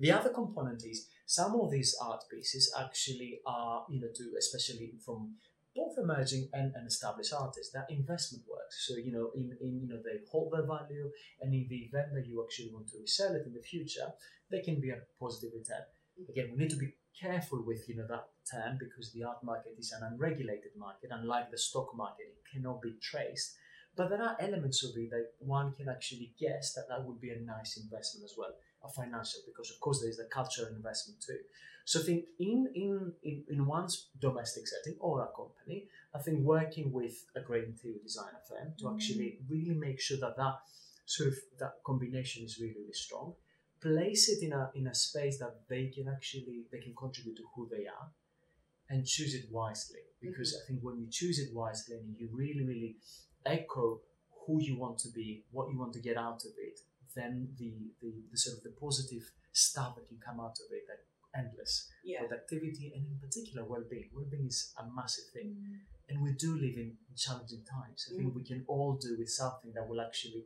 The 0.01 0.11
other 0.11 0.29
component 0.29 0.83
is 0.83 1.09
some 1.27 1.53
of 1.61 1.69
these 1.69 1.95
art 2.01 2.23
pieces 2.27 2.73
actually 2.77 3.39
are, 3.45 3.85
you 3.87 4.01
know, 4.01 4.09
to 4.15 4.23
especially 4.35 4.93
from 5.05 5.35
both 5.75 5.95
emerging 5.97 6.49
and, 6.53 6.73
and 6.75 6.87
established 6.87 7.33
artists, 7.33 7.71
they're 7.71 7.85
investment 7.87 8.43
works. 8.49 8.87
So, 8.87 8.95
you 8.95 9.11
know, 9.11 9.29
in, 9.35 9.55
in 9.61 9.79
you 9.79 9.87
know, 9.87 10.01
they 10.03 10.25
hold 10.31 10.53
their 10.53 10.65
value 10.65 11.11
and 11.39 11.53
in 11.53 11.67
the 11.69 11.85
event 11.85 12.07
that 12.15 12.25
you 12.25 12.43
actually 12.43 12.71
want 12.73 12.87
to 12.89 12.97
resell 12.99 13.35
it 13.35 13.45
in 13.45 13.53
the 13.53 13.61
future, 13.61 14.11
they 14.49 14.61
can 14.61 14.81
be 14.81 14.89
a 14.89 14.97
positive 15.19 15.51
return. 15.53 15.85
Again, 16.29 16.49
we 16.51 16.57
need 16.57 16.71
to 16.71 16.77
be 16.77 16.95
careful 17.19 17.63
with 17.63 17.87
you 17.87 17.95
know 17.95 18.07
that 18.09 18.25
term 18.51 18.79
because 18.79 19.13
the 19.13 19.23
art 19.23 19.43
market 19.43 19.73
is 19.77 19.91
an 19.91 20.01
unregulated 20.11 20.71
market, 20.77 21.11
unlike 21.13 21.51
the 21.51 21.57
stock 21.59 21.95
market, 21.95 22.25
it 22.25 22.51
cannot 22.51 22.81
be 22.81 22.95
traced. 23.01 23.55
But 23.95 24.09
there 24.09 24.21
are 24.21 24.37
elements 24.39 24.83
of 24.83 24.91
it 24.95 25.11
that 25.11 25.33
one 25.39 25.73
can 25.73 25.89
actually 25.89 26.33
guess 26.39 26.73
that 26.73 26.87
that 26.89 27.05
would 27.05 27.19
be 27.19 27.31
a 27.31 27.39
nice 27.39 27.77
investment 27.77 28.23
as 28.25 28.35
well, 28.37 28.53
financial, 28.89 29.41
because 29.45 29.71
of 29.71 29.79
course 29.79 30.01
there 30.01 30.09
is 30.09 30.19
a 30.19 30.25
cultural 30.25 30.67
investment 30.69 31.21
too. 31.21 31.37
So 31.85 31.99
I 31.99 32.03
think 32.03 32.25
in, 32.39 32.67
in, 32.75 33.13
in, 33.23 33.43
in 33.49 33.65
one's 33.65 34.07
domestic 34.19 34.67
setting 34.67 34.97
or 34.99 35.23
a 35.23 35.27
company, 35.35 35.87
I 36.13 36.19
think 36.19 36.41
working 36.41 36.91
with 36.91 37.25
a 37.35 37.41
great 37.41 37.65
interior 37.65 37.99
designer 38.03 38.39
firm 38.47 38.73
to 38.79 38.85
mm-hmm. 38.85 38.95
actually 38.95 39.39
really 39.49 39.75
make 39.75 39.99
sure 39.99 40.17
that 40.19 40.37
that 40.37 40.59
sort 41.05 41.29
of 41.29 41.35
that 41.59 41.73
combination 41.85 42.43
is 42.43 42.59
really, 42.59 42.75
really 42.79 42.93
strong. 42.93 43.33
Place 43.81 44.29
it 44.29 44.43
in 44.45 44.53
a 44.53 44.69
in 44.75 44.87
a 44.87 44.93
space 44.93 45.39
that 45.39 45.61
they 45.67 45.87
can 45.87 46.07
actually 46.07 46.65
they 46.71 46.79
can 46.79 46.93
contribute 46.95 47.37
to 47.37 47.43
who 47.55 47.67
they 47.69 47.87
are 47.87 48.11
and 48.89 49.05
choose 49.05 49.33
it 49.33 49.45
wisely. 49.49 49.99
Mm-hmm. 49.99 50.29
Because 50.29 50.55
I 50.61 50.67
think 50.67 50.81
when 50.83 50.99
you 50.99 51.07
choose 51.09 51.39
it 51.39 51.49
wisely 51.53 51.95
and 51.95 52.15
you 52.19 52.29
really, 52.31 52.63
really 52.63 52.97
echo 53.45 54.01
who 54.45 54.61
you 54.61 54.77
want 54.77 54.99
to 54.99 55.09
be, 55.09 55.43
what 55.51 55.71
you 55.71 55.79
want 55.79 55.93
to 55.93 55.99
get 55.99 56.17
out 56.17 56.43
of 56.45 56.51
it, 56.57 56.79
then 57.15 57.53
the, 57.57 57.91
the, 58.01 58.11
the 58.31 58.37
sort 58.37 58.57
of 58.57 58.63
the 58.63 58.73
positive 58.79 59.23
stuff 59.53 59.95
that 59.95 60.07
can 60.07 60.19
come 60.23 60.39
out 60.39 60.55
of 60.59 60.67
it, 60.71 60.83
like 60.87 61.03
endless 61.35 61.89
Yeah. 62.03 62.19
productivity 62.19 62.91
and 62.95 63.07
in 63.07 63.19
particular 63.19 63.65
well-being. 63.65 64.09
Well-being 64.13 64.47
is 64.47 64.73
a 64.77 64.85
massive 64.93 65.25
thing, 65.33 65.55
mm-hmm. 65.55 65.75
and 66.09 66.21
we 66.21 66.33
do 66.33 66.55
live 66.55 66.75
in 66.75 66.97
challenging 67.15 67.63
times. 67.63 68.07
I 68.11 68.17
think 68.17 68.33
mm. 68.33 68.35
we 68.35 68.43
can 68.43 68.65
all 68.67 68.97
do 68.97 69.15
with 69.17 69.29
something 69.29 69.71
that 69.73 69.87
will 69.87 70.01
actually 70.01 70.45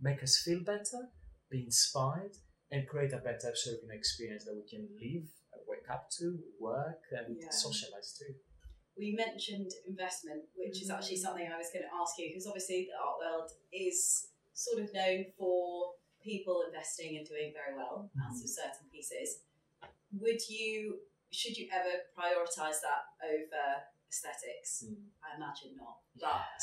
make 0.00 0.22
us 0.22 0.38
feel 0.44 0.60
better, 0.60 1.10
be 1.50 1.64
inspired, 1.64 2.36
and 2.70 2.86
create 2.86 3.12
a 3.12 3.18
better 3.18 3.50
sort 3.54 3.82
of 3.82 3.90
experience 3.90 4.44
that 4.44 4.54
we 4.54 4.66
can 4.68 4.86
live, 5.02 5.26
uh, 5.52 5.58
wake 5.66 5.88
up 5.90 6.08
to, 6.18 6.38
work, 6.60 7.02
and 7.10 7.36
Yeah. 7.40 7.50
socialize 7.50 8.16
too. 8.18 8.34
We 8.96 9.12
mentioned 9.12 9.72
investment, 9.86 10.44
which 10.54 10.82
is 10.82 10.90
actually 10.90 11.16
mm. 11.18 11.22
something 11.22 11.46
I 11.50 11.56
was 11.56 11.70
going 11.72 11.84
to 11.84 11.94
ask 11.94 12.18
you 12.18 12.28
because 12.28 12.46
obviously 12.46 12.86
the 12.90 12.98
art 12.98 13.18
world 13.18 13.50
is 13.72 14.28
sort 14.52 14.82
of 14.82 14.92
known 14.92 15.24
for 15.38 15.94
people 16.22 16.62
investing 16.66 17.16
and 17.16 17.26
doing 17.26 17.52
very 17.52 17.76
well 17.76 18.10
out 18.20 18.32
of 18.32 18.48
certain 18.48 18.88
pieces. 18.92 19.40
Would 20.18 20.40
you, 20.48 20.98
should 21.32 21.56
you 21.56 21.68
ever 21.72 22.04
prioritize 22.16 22.80
that 22.82 23.08
over 23.24 23.64
aesthetics? 24.08 24.84
Mm. 24.86 25.08
I 25.22 25.36
imagine 25.36 25.76
not, 25.76 25.98
but 26.20 26.60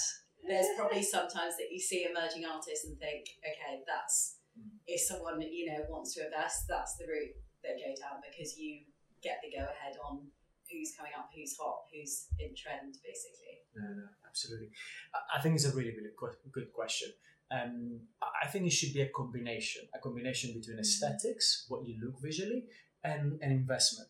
there's 0.47 0.67
probably 0.77 1.01
sometimes 1.03 1.57
that 1.57 1.71
you 1.71 1.79
see 1.79 2.05
emerging 2.09 2.45
artists 2.45 2.85
and 2.85 2.97
think, 2.99 3.25
okay, 3.43 3.83
that's 3.85 4.35
Mm. 4.57 4.73
if 4.87 4.99
someone 5.01 5.39
you 5.39 5.69
know 5.69 5.85
wants 5.87 6.15
to 6.15 6.25
invest, 6.25 6.65
that's 6.67 6.97
the 6.97 7.05
route 7.05 7.37
they 7.61 7.77
go 7.77 7.93
down 7.93 8.17
because 8.25 8.57
you 8.57 8.81
get 9.21 9.37
the 9.45 9.53
go 9.55 9.61
ahead 9.61 9.93
on 10.03 10.25
who's 10.65 10.95
coming 10.97 11.11
up, 11.15 11.29
who's 11.29 11.55
hot, 11.55 11.85
who's 11.93 12.25
in 12.39 12.55
trend, 12.57 12.97
basically. 13.05 13.61
No, 13.75 13.85
no, 14.01 14.07
absolutely. 14.27 14.69
I- 15.13 15.39
think 15.41 15.55
it's 15.55 15.65
a 15.65 15.75
really, 15.77 15.93
really 15.95 16.09
que- 16.17 16.41
good 16.51 16.73
question. 16.73 17.13
Um, 17.51 18.01
I 18.21 18.27
I 18.43 18.47
think 18.47 18.67
it 18.67 18.73
should 18.73 18.93
be 18.93 19.01
a 19.01 19.09
combination, 19.09 19.83
a 19.93 19.99
combination 19.99 20.53
between 20.53 20.79
aesthetics, 20.79 21.65
what 21.67 21.85
you 21.85 21.95
look 22.03 22.21
visually, 22.21 22.65
and 23.03 23.39
an 23.41 23.51
investment. 23.51 24.09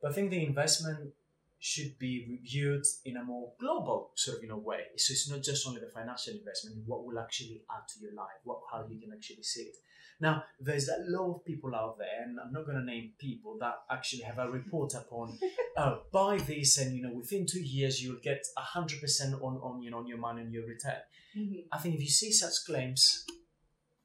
But 0.00 0.10
I 0.10 0.14
think 0.14 0.30
the 0.30 0.44
investment 0.44 1.12
should 1.60 1.98
be 1.98 2.26
reviewed 2.28 2.84
in 3.04 3.18
a 3.18 3.22
more 3.22 3.52
global 3.60 4.10
sort 4.16 4.38
of 4.38 4.42
you 4.42 4.48
know 4.48 4.56
way. 4.56 4.80
So 4.96 5.12
it's 5.12 5.30
not 5.30 5.42
just 5.42 5.66
only 5.68 5.80
the 5.80 5.88
financial 5.88 6.34
investment, 6.34 6.78
what 6.86 7.04
will 7.04 7.18
actually 7.18 7.62
add 7.70 7.86
to 7.88 8.00
your 8.00 8.14
life, 8.14 8.40
what 8.44 8.60
how 8.72 8.86
you 8.88 8.98
can 8.98 9.12
actually 9.12 9.42
see 9.42 9.62
it. 9.62 9.76
Now, 10.22 10.44
there's 10.58 10.88
a 10.88 10.96
lot 11.08 11.34
of 11.34 11.44
people 11.44 11.74
out 11.74 11.96
there, 11.98 12.22
and 12.22 12.38
I'm 12.38 12.52
not 12.52 12.66
going 12.66 12.76
to 12.76 12.84
name 12.84 13.12
people 13.18 13.56
that 13.60 13.74
actually 13.90 14.22
have 14.22 14.38
a 14.38 14.50
report 14.50 14.92
upon 14.94 15.38
oh, 15.78 16.02
buy 16.12 16.38
this, 16.38 16.78
and 16.78 16.94
you 16.94 17.02
know, 17.02 17.12
within 17.12 17.46
two 17.46 17.60
years 17.60 18.02
you'll 18.02 18.20
get 18.22 18.42
hundred 18.56 19.00
percent 19.00 19.34
on 19.34 19.56
on 19.62 19.82
you 19.82 19.90
know 19.90 19.98
on 19.98 20.06
your 20.06 20.18
money 20.18 20.42
and 20.42 20.52
your 20.52 20.66
return. 20.66 21.00
Mm-hmm. 21.36 21.60
I 21.72 21.78
think 21.78 21.94
if 21.94 22.00
you 22.00 22.08
see 22.08 22.32
such 22.32 22.64
claims, 22.66 23.24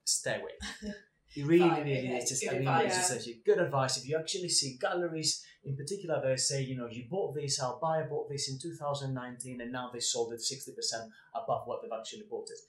stay 0.03 0.39
away. 0.39 0.93
It 1.35 1.45
really, 1.45 1.69
really 1.69 2.07
okay, 2.07 2.17
is 2.17 2.29
just. 2.29 2.43
good 2.43 2.49
I 2.49 2.59
mean, 2.59 2.67
advice. 2.67 2.85
it's 2.85 2.97
just 2.97 3.11
actually 3.11 3.41
good 3.45 3.59
advice. 3.59 3.97
If 3.97 4.07
you 4.07 4.17
actually 4.17 4.49
see 4.49 4.77
galleries 4.79 5.45
in 5.63 5.75
particular, 5.75 6.21
they 6.23 6.37
say, 6.37 6.61
you 6.63 6.77
know, 6.77 6.87
you 6.89 7.05
bought 7.09 7.35
this, 7.35 7.59
our 7.59 7.77
buyer 7.81 8.07
bought 8.09 8.29
this 8.29 8.49
in 8.49 8.57
2019, 8.59 9.61
and 9.61 9.71
now 9.71 9.89
they 9.91 9.99
sold 9.99 10.33
it 10.33 10.39
60% 10.39 11.09
above 11.33 11.63
what 11.65 11.81
they've 11.81 11.91
actually 11.97 12.23
bought 12.29 12.47
it. 12.49 12.59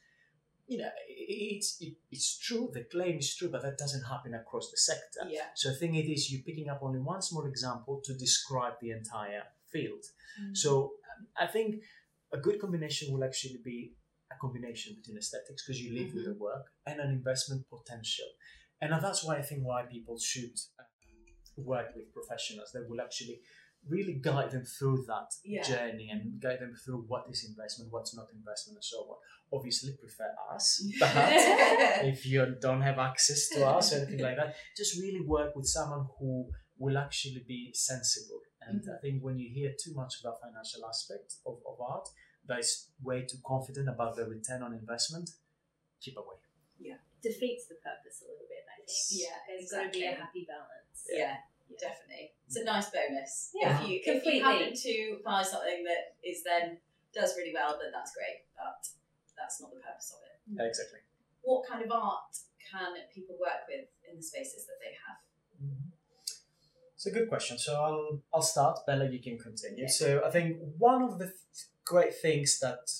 You 0.66 0.79
know, 0.79 0.90
it's 1.07 1.76
it, 1.81 1.94
it's 2.11 2.38
true. 2.38 2.70
The 2.72 2.85
claim 2.85 3.18
is 3.18 3.37
true, 3.37 3.48
but 3.48 3.62
that 3.62 3.79
doesn't 3.79 4.02
happen 4.02 4.35
across 4.35 4.70
the 4.70 4.76
sector. 4.76 5.20
Yeah. 5.29 5.46
So 5.55 5.70
I 5.70 5.74
think 5.74 5.94
it 5.94 6.11
is 6.11 6.31
you 6.31 6.42
picking 6.42 6.68
up 6.68 6.81
only 6.83 6.98
one 6.98 7.22
small 7.22 7.46
example 7.46 8.00
to 8.05 8.14
describe 8.14 8.74
the 8.81 8.90
entire 8.90 9.44
field. 9.70 10.05
So 10.55 10.70
um, 10.83 11.26
I 11.38 11.46
think 11.46 11.83
a 12.33 12.38
good 12.38 12.61
combination 12.61 13.12
will 13.12 13.24
actually 13.24 13.61
be 13.64 13.92
a 14.32 14.36
combination 14.40 14.94
between 14.96 15.16
aesthetics 15.18 15.64
because 15.64 15.80
you 15.80 15.94
live 15.94 16.14
with 16.14 16.24
the 16.24 16.34
work 16.34 16.66
and 16.86 17.00
an 17.00 17.10
investment 17.10 17.64
potential. 17.70 18.26
And 18.80 18.92
that's 18.92 19.24
why 19.24 19.36
I 19.36 19.42
think 19.42 19.62
why 19.64 19.84
people 19.90 20.18
should 20.18 20.52
um, 20.78 21.64
work 21.64 21.88
with 21.94 22.12
professionals 22.12 22.70
that 22.72 22.86
will 22.88 23.00
actually 23.00 23.40
really 23.88 24.14
guide 24.14 24.50
them 24.50 24.64
through 24.64 25.04
that 25.06 25.28
Yeah. 25.44 25.62
journey 25.62 26.08
and 26.10 26.40
guide 26.40 26.60
them 26.60 26.74
through 26.84 27.04
what 27.06 27.24
is 27.30 27.44
investment, 27.48 27.92
what's 27.92 28.14
not 28.16 28.26
investment, 28.34 28.76
and 28.76 28.84
so 28.84 28.98
on. 28.98 29.16
Obviously, 29.52 29.92
prefer 29.96 30.34
us, 30.52 30.84
but 31.00 31.12
if 32.04 32.26
you 32.26 32.56
don't 32.60 32.82
have 32.82 32.98
access 32.98 33.48
to 33.50 33.64
us 33.64 33.92
or 33.92 33.96
anything 33.98 34.20
like 34.20 34.36
that, 34.36 34.56
just 34.76 35.00
really 35.00 35.20
work 35.24 35.54
with 35.54 35.66
someone 35.66 36.06
who 36.18 36.50
will 36.78 36.98
actually 36.98 37.44
be 37.46 37.70
sensible. 37.72 38.40
And 38.60 38.82
I 38.92 38.98
think 39.00 39.22
when 39.22 39.38
you 39.38 39.48
hear 39.54 39.70
too 39.82 39.94
much 39.94 40.14
about 40.20 40.40
financial 40.42 40.84
aspect 40.84 41.34
of, 41.46 41.58
of 41.70 41.80
art, 41.80 42.08
that 42.48 42.61
is 42.61 42.88
way 43.02 43.22
too 43.22 43.38
confident 43.44 43.88
about 43.88 44.16
the 44.16 44.26
return 44.26 44.62
on 44.62 44.72
investment, 44.72 45.30
keep 46.00 46.16
away. 46.16 46.37
Yeah. 46.78 47.00
Defeats 47.22 47.66
the 47.66 47.76
purpose 47.76 48.22
a 48.22 48.30
little 48.30 48.46
bit. 48.48 48.62
I 48.66 48.76
think. 48.76 48.90
Yeah, 49.11 49.37
there's 49.48 49.70
got 49.70 49.92
to 49.92 49.98
be 49.98 50.04
a 50.04 50.14
happy 50.14 50.46
balance. 50.46 51.06
yeah, 51.11 51.42
definitely. 51.80 52.32
It's 52.46 52.56
a 52.56 52.64
nice 52.64 52.90
bonus. 52.90 53.50
Yeah, 53.54 53.82
if 53.82 53.88
you 53.88 53.98
if 53.98 54.22
completely. 54.22 54.38
you 54.38 54.44
happen 54.44 54.72
to 54.74 54.94
buy 55.24 55.42
something 55.42 55.82
that 55.85 56.14
is 56.22 56.44
then 56.44 56.78
does 57.12 57.35
really 57.37 57.52
well, 57.54 57.78
then 57.80 57.90
that's 57.90 58.14
great. 58.14 58.46
But 58.54 58.87
that's 59.35 59.61
not 59.61 59.72
the 59.74 59.80
purpose 59.80 60.14
of 60.14 60.20
it. 60.22 60.37
Yeah, 60.46 60.68
exactly. 60.68 61.00
What 61.42 61.66
kind 61.66 61.82
of 61.82 61.90
art 61.90 62.37
can 62.62 62.94
people 63.14 63.37
work 63.40 63.66
with 63.66 63.88
in 64.06 64.16
the 64.16 64.22
spaces 64.22 64.66
that 64.66 64.78
they 64.78 64.94
have? 64.94 65.18
Mm-hmm. 65.59 65.90
It's 66.94 67.06
a 67.06 67.11
good 67.11 67.28
question. 67.28 67.59
So 67.59 67.74
I'll 67.74 68.22
I'll 68.32 68.42
start. 68.42 68.80
Bella, 68.87 69.09
you 69.09 69.20
can 69.20 69.38
continue. 69.38 69.85
Yeah. 69.85 69.90
So 69.90 70.22
I 70.24 70.30
think 70.30 70.59
one 70.78 71.02
of 71.02 71.18
the 71.18 71.26
th- 71.26 71.66
great 71.87 72.14
things 72.14 72.59
that 72.61 72.90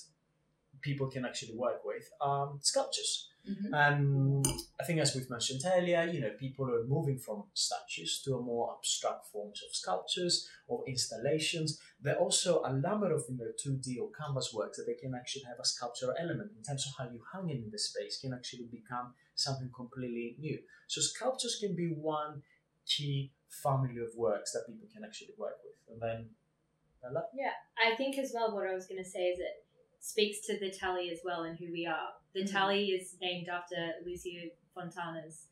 people 0.81 1.07
can 1.07 1.25
actually 1.25 1.55
work 1.55 1.83
with 1.85 2.09
are 2.21 2.53
sculptures. 2.61 3.29
Mhm. 3.47 3.73
Um, 3.73 4.43
I 4.79 4.83
think, 4.83 4.99
as 4.99 5.15
we've 5.15 5.29
mentioned 5.29 5.61
earlier, 5.65 6.03
you 6.13 6.19
know, 6.19 6.31
people 6.31 6.65
are 6.69 6.83
moving 6.83 7.17
from 7.17 7.49
statues 7.53 8.21
to 8.23 8.35
a 8.35 8.41
more 8.41 8.75
abstract 8.75 9.25
forms 9.27 9.61
of 9.63 9.73
sculptures 9.73 10.49
or 10.67 10.83
installations. 10.87 11.79
There 12.01 12.15
are 12.15 12.19
also 12.19 12.63
a 12.63 12.73
number 12.73 13.09
of 13.13 13.23
you 13.29 13.37
know, 13.37 13.51
2D 13.63 13.99
or 13.99 14.11
canvas 14.11 14.53
works 14.53 14.77
that 14.77 14.85
they 14.85 14.95
can 14.95 15.15
actually 15.15 15.43
have 15.43 15.59
a 15.59 15.65
sculptural 15.65 16.13
element 16.19 16.51
in 16.57 16.63
terms 16.63 16.85
of 16.87 16.93
how 16.97 17.09
you 17.09 17.21
hang 17.33 17.49
it 17.49 17.63
in 17.63 17.71
the 17.71 17.79
space 17.79 18.19
can 18.19 18.33
actually 18.33 18.65
become 18.65 19.13
something 19.35 19.71
completely 19.73 20.35
new. 20.39 20.59
So 20.87 20.99
sculptures 21.01 21.57
can 21.61 21.73
be 21.75 21.87
one 21.93 22.43
key 22.85 23.31
family 23.63 23.97
of 23.99 24.09
works 24.15 24.51
that 24.51 24.67
people 24.67 24.87
can 24.93 25.05
actually 25.05 25.35
work 25.37 25.57
with. 25.63 25.77
And 25.89 26.01
then, 26.01 26.29
Bella? 27.01 27.23
Yeah, 27.33 27.51
I 27.77 27.95
think 27.95 28.17
as 28.17 28.31
well. 28.33 28.53
What 28.53 28.67
I 28.67 28.73
was 28.73 28.87
going 28.87 29.03
to 29.03 29.09
say 29.09 29.27
is 29.29 29.39
it 29.39 29.65
speaks 29.99 30.45
to 30.47 30.59
the 30.59 30.71
Tagli 30.71 31.11
as 31.11 31.19
well 31.23 31.43
and 31.43 31.57
who 31.57 31.71
we 31.71 31.85
are. 31.85 32.09
The 32.33 32.43
Mhm. 32.43 32.51
Tagli 32.51 32.95
is 32.99 33.17
named 33.21 33.47
after 33.49 33.93
Lucio 34.05 34.49
Fontana's 34.75 35.47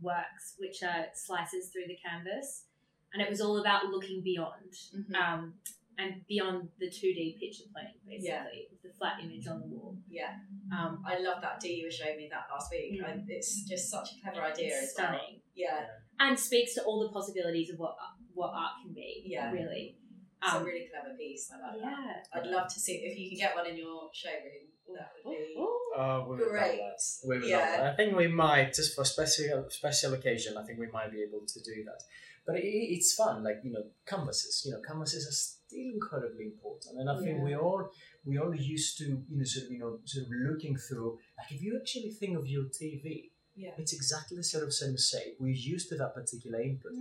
works, 0.00 0.54
which 0.58 0.82
are 0.82 1.06
slices 1.14 1.70
through 1.72 1.86
the 1.88 1.96
canvas, 1.96 2.66
and 3.12 3.20
it 3.22 3.28
was 3.28 3.40
all 3.40 3.58
about 3.58 3.86
looking 3.86 4.22
beyond, 4.22 4.72
Mhm. 4.94 5.14
um, 5.14 5.60
and 5.98 6.24
beyond 6.28 6.70
the 6.78 6.88
two 6.88 7.12
Dee 7.12 7.36
picture 7.40 7.64
plane, 7.72 7.98
basically, 8.06 8.28
Yeah. 8.28 8.48
the 8.82 8.92
flat 8.92 9.20
image 9.20 9.48
on 9.48 9.60
the 9.60 9.66
wall. 9.66 9.96
Yeah, 10.08 10.38
Um, 10.72 11.02
I 11.04 11.18
love 11.18 11.40
that. 11.42 11.58
D, 11.58 11.74
you 11.74 11.86
were 11.86 11.90
showing 11.90 12.16
me 12.18 12.28
that 12.28 12.46
last 12.48 12.70
week. 12.70 13.00
Mm. 13.00 13.04
I, 13.04 13.24
it's 13.26 13.64
just 13.68 13.90
such 13.90 14.12
a 14.12 14.20
clever 14.20 14.42
idea 14.42 14.66
it's 14.68 14.92
as 14.92 14.94
well. 14.98 15.18
stunning, 15.18 15.42
Yeah, 15.54 15.88
and 16.20 16.38
speaks 16.38 16.74
to 16.74 16.84
all 16.84 17.00
the 17.00 17.12
possibilities 17.12 17.70
of 17.70 17.78
what 17.80 17.96
what 18.34 18.50
art 18.54 18.74
can 18.82 18.92
be. 18.92 19.24
Yeah. 19.26 19.50
really. 19.50 19.98
It's 20.42 20.52
a 20.52 20.56
Um, 20.56 20.64
really 20.64 20.88
clever 20.90 21.16
piece. 21.16 21.50
I 21.52 21.56
like 21.60 21.80
that. 21.80 22.26
yeah. 22.34 22.40
I'd 22.40 22.46
love 22.46 22.68
to 22.74 22.80
see 22.80 22.94
if 23.08 23.18
you 23.18 23.28
can 23.30 23.38
get 23.38 23.54
one 23.56 23.66
in 23.66 23.76
your 23.76 24.10
showroom. 24.12 24.68
That 24.94 25.12
would 25.24 25.36
be 25.36 25.54
Oh, 25.56 26.26
we 26.28 26.36
would 26.36 26.48
great. 26.48 26.78
that. 26.78 27.00
We 27.26 27.38
would 27.38 27.48
Yeah. 27.48 27.76
that. 27.76 27.92
I 27.92 27.96
think 27.96 28.16
we 28.16 28.28
might, 28.28 28.72
just 28.72 28.94
for 28.94 29.04
special 29.04 29.68
special 29.70 30.14
occasion, 30.14 30.56
I 30.56 30.64
think 30.64 30.78
we 30.78 30.86
might 30.86 31.10
be 31.10 31.22
able 31.22 31.44
to 31.46 31.60
do 31.60 31.84
that. 31.84 32.02
But 32.46 32.56
it, 32.56 32.66
it's 32.66 33.14
fun, 33.14 33.42
like 33.42 33.60
you 33.64 33.72
know, 33.72 33.84
canvases. 34.06 34.62
You 34.64 34.72
know, 34.72 34.80
canvases 34.80 35.26
are 35.28 35.32
still 35.32 35.90
incredibly 35.96 36.44
important, 36.46 36.98
and 37.00 37.10
I 37.10 37.16
think 37.18 37.38
Yeah. 37.38 37.44
we 37.44 37.54
all 37.54 37.90
we 38.24 38.38
all 38.38 38.54
used 38.54 38.96
to 38.98 39.04
you 39.04 39.36
know 39.38 39.44
sort 39.44 39.66
of 39.66 39.72
you 39.72 39.78
know 39.78 40.00
sort 40.06 40.24
of 40.26 40.30
looking 40.32 40.76
through. 40.76 41.18
Like 41.36 41.50
if 41.52 41.60
you 41.62 41.76
actually 41.78 42.10
think 42.12 42.38
of 42.38 42.46
your 42.46 42.64
TV, 42.64 43.30
Yeah. 43.58 43.70
it's 43.76 43.92
exactly 43.92 44.36
the 44.36 44.44
sort 44.52 44.64
of 44.64 44.72
same 44.72 44.96
shape. 44.96 45.34
We're 45.40 45.62
used 45.74 45.88
to 45.90 45.96
that 45.96 46.14
particular 46.14 46.60
input. 46.60 46.92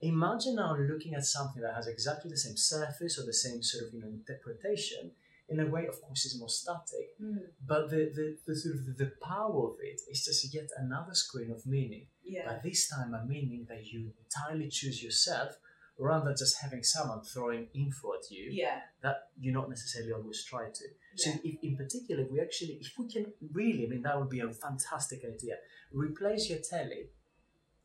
Imagine 0.00 0.54
now 0.56 0.76
looking 0.76 1.14
at 1.14 1.24
something 1.24 1.62
that 1.62 1.74
has 1.74 1.86
exactly 1.88 2.30
the 2.30 2.36
same 2.46 2.56
surface 2.56 3.18
or 3.18 3.24
the 3.26 3.32
same 3.44 3.62
sort 3.62 3.88
of 3.88 3.94
you 3.94 4.00
know 4.00 4.08
interpretation. 4.20 5.10
In 5.48 5.60
a 5.60 5.66
way, 5.74 5.86
of 5.86 5.96
course, 6.02 6.24
is 6.24 6.38
more 6.40 6.48
static, 6.48 7.08
Mm. 7.22 7.38
but 7.72 7.82
the, 7.88 8.02
the, 8.18 8.26
the 8.46 8.54
sort 8.62 8.74
of 8.74 8.96
the, 9.02 9.12
power 9.22 9.68
of 9.70 9.76
it 9.80 10.00
is 10.10 10.24
just 10.24 10.52
yet 10.52 10.68
another 10.76 11.14
screen 11.14 11.52
of 11.52 11.64
meaning. 11.66 12.04
Yeah. 12.24 12.42
But 12.46 12.64
this 12.64 12.88
time, 12.88 13.14
a 13.14 13.24
meaning 13.24 13.64
that 13.68 13.86
you 13.86 14.00
entirely 14.24 14.68
choose 14.68 14.98
yourself, 15.04 15.50
rather 15.98 16.24
than 16.26 16.36
just 16.36 16.60
having 16.60 16.82
someone 16.82 17.22
throwing 17.22 17.68
info 17.74 18.14
at 18.18 18.28
you 18.30 18.50
Yeah. 18.50 18.80
that 19.02 19.18
you 19.38 19.52
not 19.52 19.68
necessarily 19.70 20.12
always 20.12 20.42
try 20.44 20.64
to. 20.78 20.84
So, 21.14 21.30
if, 21.44 21.54
in 21.62 21.76
particular, 21.76 22.24
if 22.24 22.30
we 22.32 22.40
actually, 22.40 22.74
if 22.80 22.92
we 22.98 23.06
can 23.08 23.26
really, 23.52 23.86
I 23.86 23.88
mean, 23.88 24.02
that 24.02 24.18
would 24.18 24.28
be 24.28 24.40
a 24.40 24.52
fantastic 24.52 25.20
idea. 25.24 25.56
Replace 25.92 26.50
your 26.50 26.58
telly 26.58 27.10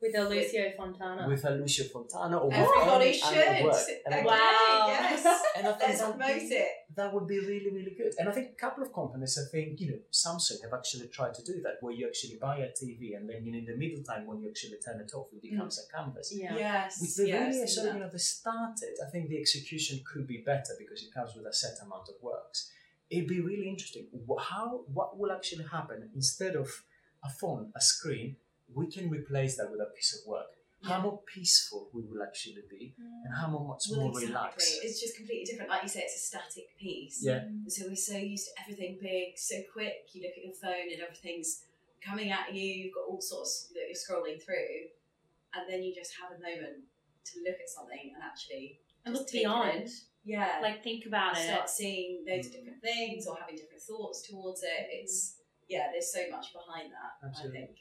With 0.00 0.16
a 0.16 0.28
Lucio 0.28 0.72
Fontana. 0.76 1.28
with 1.28 1.44
a 1.44 1.50
Lucio 1.50 1.84
Fontana 1.86 2.38
or 2.38 2.48
with 2.48 2.56
Everybody 2.56 3.04
any 3.10 3.18
should. 3.18 3.48
other 3.48 3.64
work. 3.64 3.86
And 4.04 4.14
I- 4.14 4.18
Okay, 4.18 4.26
Wow. 4.26 4.86
Yes. 4.88 5.42
and 5.56 5.66
I 5.68 5.72
think 5.72 5.88
Let's 5.88 6.00
that 6.00 6.08
would 6.08 6.18
promote 6.18 6.40
be- 6.40 6.54
it. 6.56 6.68
that 6.96 7.14
would 7.14 7.26
be 7.28 7.38
really, 7.38 7.70
really 7.70 7.94
good. 8.00 8.12
And 8.18 8.28
I 8.28 8.32
think 8.32 8.50
a 8.50 8.54
couple 8.64 8.82
of 8.82 8.92
companies, 8.92 9.38
I 9.38 9.44
think, 9.52 9.80
you 9.80 9.92
know, 9.92 9.98
Samsung 10.10 10.60
have 10.64 10.74
actually 10.74 11.06
tried 11.08 11.34
to 11.34 11.42
do 11.44 11.60
that, 11.62 11.74
where 11.82 11.92
you 11.94 12.08
actually 12.08 12.36
buy 12.36 12.56
a 12.58 12.70
TV 12.72 13.14
and 13.14 13.30
then 13.30 13.44
you 13.44 13.52
know, 13.52 13.58
in 13.58 13.64
the 13.64 13.76
middle 13.76 14.02
time 14.02 14.26
when 14.26 14.40
you 14.40 14.48
actually 14.50 14.78
turn 14.84 15.00
it 15.00 15.12
off, 15.14 15.28
it 15.32 15.38
mm. 15.38 15.50
becomes 15.50 15.78
a 15.78 15.84
canvas. 15.96 16.34
yeah. 16.34 16.56
Yes. 16.56 17.00
With 17.00 17.14
the 17.16 17.28
yeah, 17.28 17.34
I've 17.36 17.46
really 17.46 17.58
seen 17.58 17.68
sort 17.68 17.88
of, 17.88 17.94
you 17.94 18.00
know, 18.00 18.10
they 18.10 18.18
started, 18.18 18.94
I 19.06 19.08
think 19.10 19.28
the 19.28 19.38
execution 19.38 20.02
could 20.04 20.26
be 20.26 20.38
better 20.38 20.74
because 20.78 21.00
it 21.04 21.14
comes 21.14 21.30
with 21.36 21.46
a 21.46 21.52
set 21.52 21.78
amount 21.80 22.08
of 22.08 22.16
works. 22.20 22.70
It'd 23.08 23.28
be 23.28 23.40
really 23.40 23.68
interesting. 23.68 24.06
How, 24.50 24.80
what 24.92 25.16
will 25.18 25.30
actually 25.30 25.66
happen 25.70 26.10
instead 26.14 26.56
of 26.56 26.68
a 27.22 27.30
phone, 27.30 27.72
a 27.76 27.80
screen, 27.80 28.36
we 28.74 28.86
can 28.90 29.10
replace 29.10 29.56
that 29.56 29.70
with 29.70 29.80
a 29.80 29.90
piece 29.96 30.18
of 30.18 30.28
work. 30.28 30.46
How 30.84 31.00
more 31.00 31.20
peaceful 31.32 31.88
we 31.92 32.02
will 32.02 32.20
actually 32.24 32.56
be, 32.68 32.92
and 32.98 33.32
how 33.32 33.46
more, 33.46 33.68
much 33.68 33.84
Well, 33.88 34.00
more 34.00 34.08
exactly. 34.10 34.26
relaxed. 34.34 34.80
It's 34.82 35.00
just 35.00 35.16
completely 35.16 35.44
different. 35.44 35.70
Like 35.70 35.84
you 35.84 35.88
say, 35.88 36.00
it's 36.00 36.16
a 36.16 36.18
static 36.18 36.76
piece. 36.76 37.20
Yeah. 37.22 37.46
Mm. 37.46 37.70
So 37.70 37.86
we're 37.86 37.94
so 37.94 38.16
used 38.16 38.48
to 38.48 38.62
everything 38.62 38.98
big, 39.00 39.38
so 39.38 39.62
quick. 39.72 40.10
You 40.12 40.22
look 40.22 40.32
at 40.36 40.42
your 40.44 40.54
phone 40.54 40.90
and 40.90 41.00
everything's 41.00 41.62
coming 42.04 42.32
at 42.32 42.52
you. 42.52 42.66
You've 42.66 42.94
got 42.94 43.06
all 43.08 43.20
sorts 43.20 43.70
that 43.74 43.86
you're 43.86 43.94
scrolling 43.94 44.42
through, 44.42 44.90
and 45.54 45.70
then 45.70 45.84
you 45.84 45.94
just 45.94 46.14
have 46.20 46.36
a 46.36 46.42
moment 46.42 46.82
to 47.26 47.38
look 47.46 47.60
at 47.62 47.68
something 47.70 48.10
and 48.14 48.22
actually 48.24 48.80
And 49.06 49.14
look 49.14 49.28
take 49.28 49.42
it 49.42 49.44
in. 49.44 49.50
beyond. 49.50 49.88
Yeah. 50.24 50.58
Like 50.60 50.82
think 50.82 51.06
about 51.06 51.38
it. 51.38 51.46
start 51.46 51.70
seeing 51.70 52.24
loads 52.28 52.48
of 52.48 52.54
mm. 52.54 52.56
different 52.56 52.82
things 52.82 53.28
or 53.28 53.36
having 53.38 53.54
different 53.54 53.82
thoughts 53.82 54.26
towards 54.28 54.64
it. 54.64 54.90
It's 54.90 55.36
yeah, 55.72 55.88
there's 55.90 56.12
so 56.12 56.20
much 56.30 56.52
behind 56.52 56.92
that. 56.92 57.26
Absolutely. 57.26 57.58
I 57.58 57.66
think. 57.66 57.78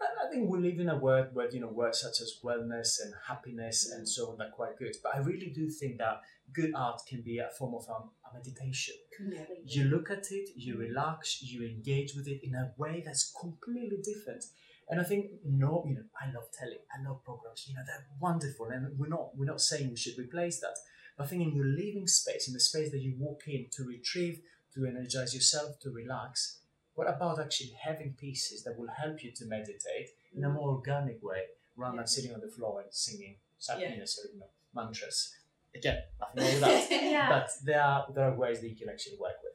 I 0.00 0.30
think 0.30 0.50
we 0.50 0.58
live 0.58 0.80
in 0.80 0.88
a 0.88 0.98
world 0.98 1.28
where 1.32 1.50
you 1.50 1.60
know 1.60 1.68
words 1.68 2.00
such 2.00 2.20
as 2.20 2.38
wellness 2.44 3.00
and 3.02 3.14
happiness 3.26 3.90
and 3.90 4.06
so 4.08 4.32
on 4.32 4.42
are 4.42 4.50
quite 4.50 4.76
good. 4.76 4.94
But 5.02 5.14
I 5.14 5.18
really 5.18 5.50
do 5.50 5.70
think 5.70 5.98
that 5.98 6.20
good 6.52 6.72
art 6.74 7.00
can 7.08 7.22
be 7.22 7.38
a 7.38 7.48
form 7.58 7.74
of 7.74 7.88
um, 7.88 8.10
a 8.28 8.36
meditation. 8.36 8.94
Completely. 9.16 9.56
You 9.66 9.84
look 9.84 10.10
at 10.10 10.26
it, 10.30 10.50
you 10.56 10.76
relax, 10.76 11.42
you 11.42 11.62
engage 11.62 12.14
with 12.14 12.26
it 12.26 12.40
in 12.42 12.54
a 12.54 12.72
way 12.76 13.02
that's 13.04 13.32
completely 13.40 13.98
different. 14.02 14.44
And 14.90 15.00
I 15.00 15.04
think 15.04 15.30
no, 15.44 15.84
you 15.88 15.94
know, 15.94 16.02
I 16.20 16.26
love 16.32 16.50
telly, 16.52 16.78
I 16.92 17.08
love 17.08 17.24
programs. 17.24 17.66
You 17.68 17.74
know, 17.74 17.82
they're 17.86 18.06
wonderful, 18.20 18.66
and 18.66 18.98
we're 18.98 19.08
not 19.08 19.36
we're 19.36 19.46
not 19.46 19.60
saying 19.60 19.90
we 19.90 19.96
should 19.96 20.18
replace 20.18 20.60
that. 20.60 20.76
But 21.16 21.24
I 21.24 21.26
think 21.28 21.42
in 21.42 21.54
your 21.54 21.66
living 21.66 22.06
space, 22.08 22.48
in 22.48 22.54
the 22.54 22.60
space 22.60 22.90
that 22.90 23.00
you 23.00 23.14
walk 23.18 23.42
in 23.46 23.68
to 23.72 23.84
retrieve, 23.84 24.40
to 24.74 24.84
energize 24.86 25.34
yourself, 25.34 25.78
to 25.80 25.90
relax. 25.90 26.58
What 26.94 27.08
about 27.08 27.40
actually 27.40 27.72
having 27.82 28.14
pieces 28.14 28.62
that 28.64 28.78
will 28.78 28.88
help 28.88 29.22
you 29.24 29.32
to 29.32 29.44
meditate 29.46 30.10
in 30.34 30.44
a 30.44 30.48
more 30.48 30.68
organic 30.70 31.22
way, 31.22 31.42
rather 31.76 31.94
Yeah. 31.96 32.00
than 32.02 32.06
sitting 32.06 32.32
on 32.34 32.40
the 32.40 32.48
floor 32.48 32.80
and 32.82 32.92
singing, 32.92 33.36
some, 33.58 33.80
Yeah. 33.80 33.90
you 33.92 33.98
know, 33.98 34.04
you 34.32 34.38
know, 34.40 34.50
mantras? 34.74 35.36
Again, 35.74 35.98
nothing 36.20 36.42
wrong 36.62 36.72
with 36.74 36.88
that. 36.88 37.02
Yeah. 37.16 37.28
But 37.28 37.48
there 37.64 37.82
are 37.82 38.06
there 38.14 38.24
are 38.30 38.36
ways 38.36 38.60
that 38.60 38.68
you 38.68 38.76
can 38.76 38.88
actually 38.88 39.16
work 39.18 39.38
with. 39.42 39.52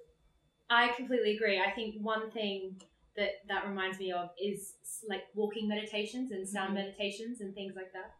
I 0.69 0.89
completely 0.89 1.35
agree. 1.37 1.59
I 1.59 1.71
think 1.71 1.95
one 2.01 2.29
thing 2.31 2.81
that 3.15 3.31
that 3.47 3.65
reminds 3.67 3.97
me 3.99 4.11
of 4.11 4.29
is 4.37 4.75
like 5.07 5.23
walking 5.33 5.67
meditations 5.67 6.31
and 6.31 6.47
sound 6.47 6.71
Mhm. 6.71 6.81
meditations 6.81 7.39
and 7.41 7.53
things 7.55 7.73
like 7.75 7.91
that. 7.93 8.11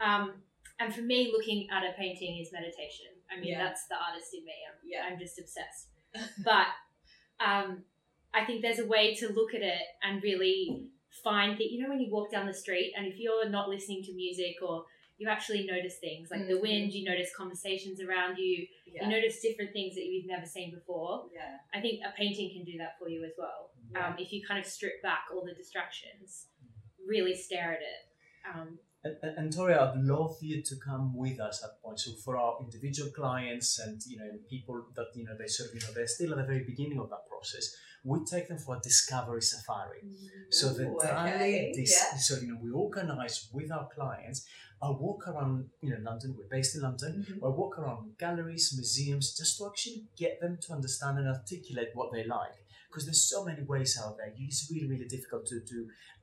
Um, 0.00 0.42
and 0.80 0.94
for 0.94 1.02
me, 1.02 1.30
looking 1.30 1.68
at 1.70 1.82
a 1.84 1.92
painting 1.92 2.38
is 2.38 2.52
meditation. 2.52 3.06
I 3.30 3.34
mean, 3.36 3.50
Yeah. 3.52 3.64
that's 3.64 3.86
the 3.88 3.96
artist 3.96 4.32
in 4.34 4.44
me. 4.44 4.54
I'm, 4.68 4.78
Yeah. 4.92 5.02
I'm 5.06 5.18
just 5.18 5.38
obsessed. 5.38 5.88
But 6.42 6.68
um, 7.38 7.84
I 8.36 8.44
think 8.44 8.60
there's 8.62 8.78
a 8.78 8.86
way 8.86 9.14
to 9.14 9.32
look 9.32 9.54
at 9.54 9.62
it 9.62 9.82
and 10.02 10.22
really 10.22 10.90
find 11.24 11.56
that, 11.58 11.70
you 11.72 11.82
know, 11.82 11.88
when 11.88 12.00
you 12.00 12.10
walk 12.12 12.30
down 12.30 12.46
the 12.46 12.54
street 12.54 12.92
and 12.96 13.06
if 13.06 13.18
you're 13.18 13.48
not 13.48 13.68
listening 13.68 14.02
to 14.04 14.12
music 14.14 14.56
or 14.62 14.84
you 15.18 15.28
actually 15.28 15.64
notice 15.64 15.96
things 15.98 16.28
like 16.30 16.46
the 16.46 16.52
Mhm. 16.58 16.60
wind, 16.60 16.92
you 16.92 17.02
notice 17.12 17.34
conversations 17.34 18.02
around 18.02 18.36
you, 18.36 18.66
Yeah. 18.84 19.04
you 19.04 19.10
notice 19.10 19.40
different 19.40 19.72
things 19.72 19.94
that 19.94 20.04
you've 20.04 20.26
never 20.26 20.44
seen 20.44 20.70
before. 20.74 21.30
yeah. 21.32 21.58
I 21.72 21.80
think 21.80 22.02
a 22.04 22.12
painting 22.12 22.50
can 22.52 22.64
do 22.64 22.76
that 22.78 22.98
for 22.98 23.08
you 23.08 23.24
as 23.24 23.32
well. 23.38 23.70
Yeah. 23.92 24.08
Um, 24.08 24.18
if 24.18 24.30
you 24.32 24.44
kind 24.46 24.60
of 24.60 24.66
strip 24.66 25.00
back 25.02 25.24
all 25.32 25.42
the 25.44 25.54
distractions, 25.54 26.48
really 27.06 27.34
stare 27.34 27.72
at 27.72 27.80
it. 27.80 28.02
Um, 28.52 28.78
And, 29.04 29.16
and, 29.22 29.38
and 29.38 29.52
Tori, 29.52 29.72
I'd 29.74 29.96
love 30.16 30.36
you 30.42 30.62
to 30.62 30.74
come 30.84 31.14
with 31.16 31.38
us 31.38 31.62
at 31.64 31.80
point. 31.80 32.00
So 32.00 32.10
for 32.24 32.36
our 32.36 32.58
individual 32.60 33.10
clients 33.12 33.78
and 33.78 34.00
you 34.10 34.16
know 34.18 34.30
people 34.50 34.84
that 34.96 35.08
you 35.14 35.24
know 35.24 35.36
they 35.38 35.46
sort 35.46 35.68
of 35.68 35.74
you 35.76 35.80
know 35.86 35.92
they're 35.94 36.08
still 36.18 36.32
at 36.32 36.38
the 36.38 36.44
very 36.52 36.64
beginning 36.64 36.98
of 36.98 37.08
that 37.10 37.24
process, 37.28 37.64
we 38.06 38.24
take 38.24 38.46
them 38.48 38.58
for 38.58 38.76
a 38.76 38.80
discovery 38.80 39.42
safari. 39.42 40.02
So 40.50 40.72
the 40.72 40.86
okay, 40.88 41.72
dis- 41.74 41.92
yeah. 42.12 42.18
so 42.18 42.32
you 42.40 42.48
know 42.48 42.58
we 42.62 42.70
organise 42.70 43.48
with 43.52 43.70
our 43.72 43.88
clients 43.96 44.46
a 44.80 44.92
walk 44.92 45.26
around 45.28 45.68
you 45.82 45.90
know 45.90 46.00
London. 46.08 46.34
We're 46.38 46.52
based 46.56 46.76
in 46.76 46.82
London. 46.82 47.12
Mhm. 47.28 47.42
A 47.42 47.50
walk 47.50 47.78
around 47.80 48.16
galleries, 48.18 48.72
museums, 48.76 49.26
just 49.40 49.58
to 49.58 49.66
actually 49.66 50.00
get 50.16 50.40
them 50.40 50.58
to 50.64 50.72
understand 50.78 51.18
and 51.18 51.28
articulate 51.28 51.90
what 51.94 52.12
they 52.12 52.24
like. 52.38 52.56
Because 52.88 53.04
there's 53.06 53.24
so 53.34 53.44
many 53.44 53.62
ways 53.62 53.98
out 54.02 54.16
there. 54.18 54.32
It's 54.38 54.70
really 54.70 54.88
really 54.92 55.08
difficult 55.16 55.46
to 55.50 55.60
to 55.70 55.76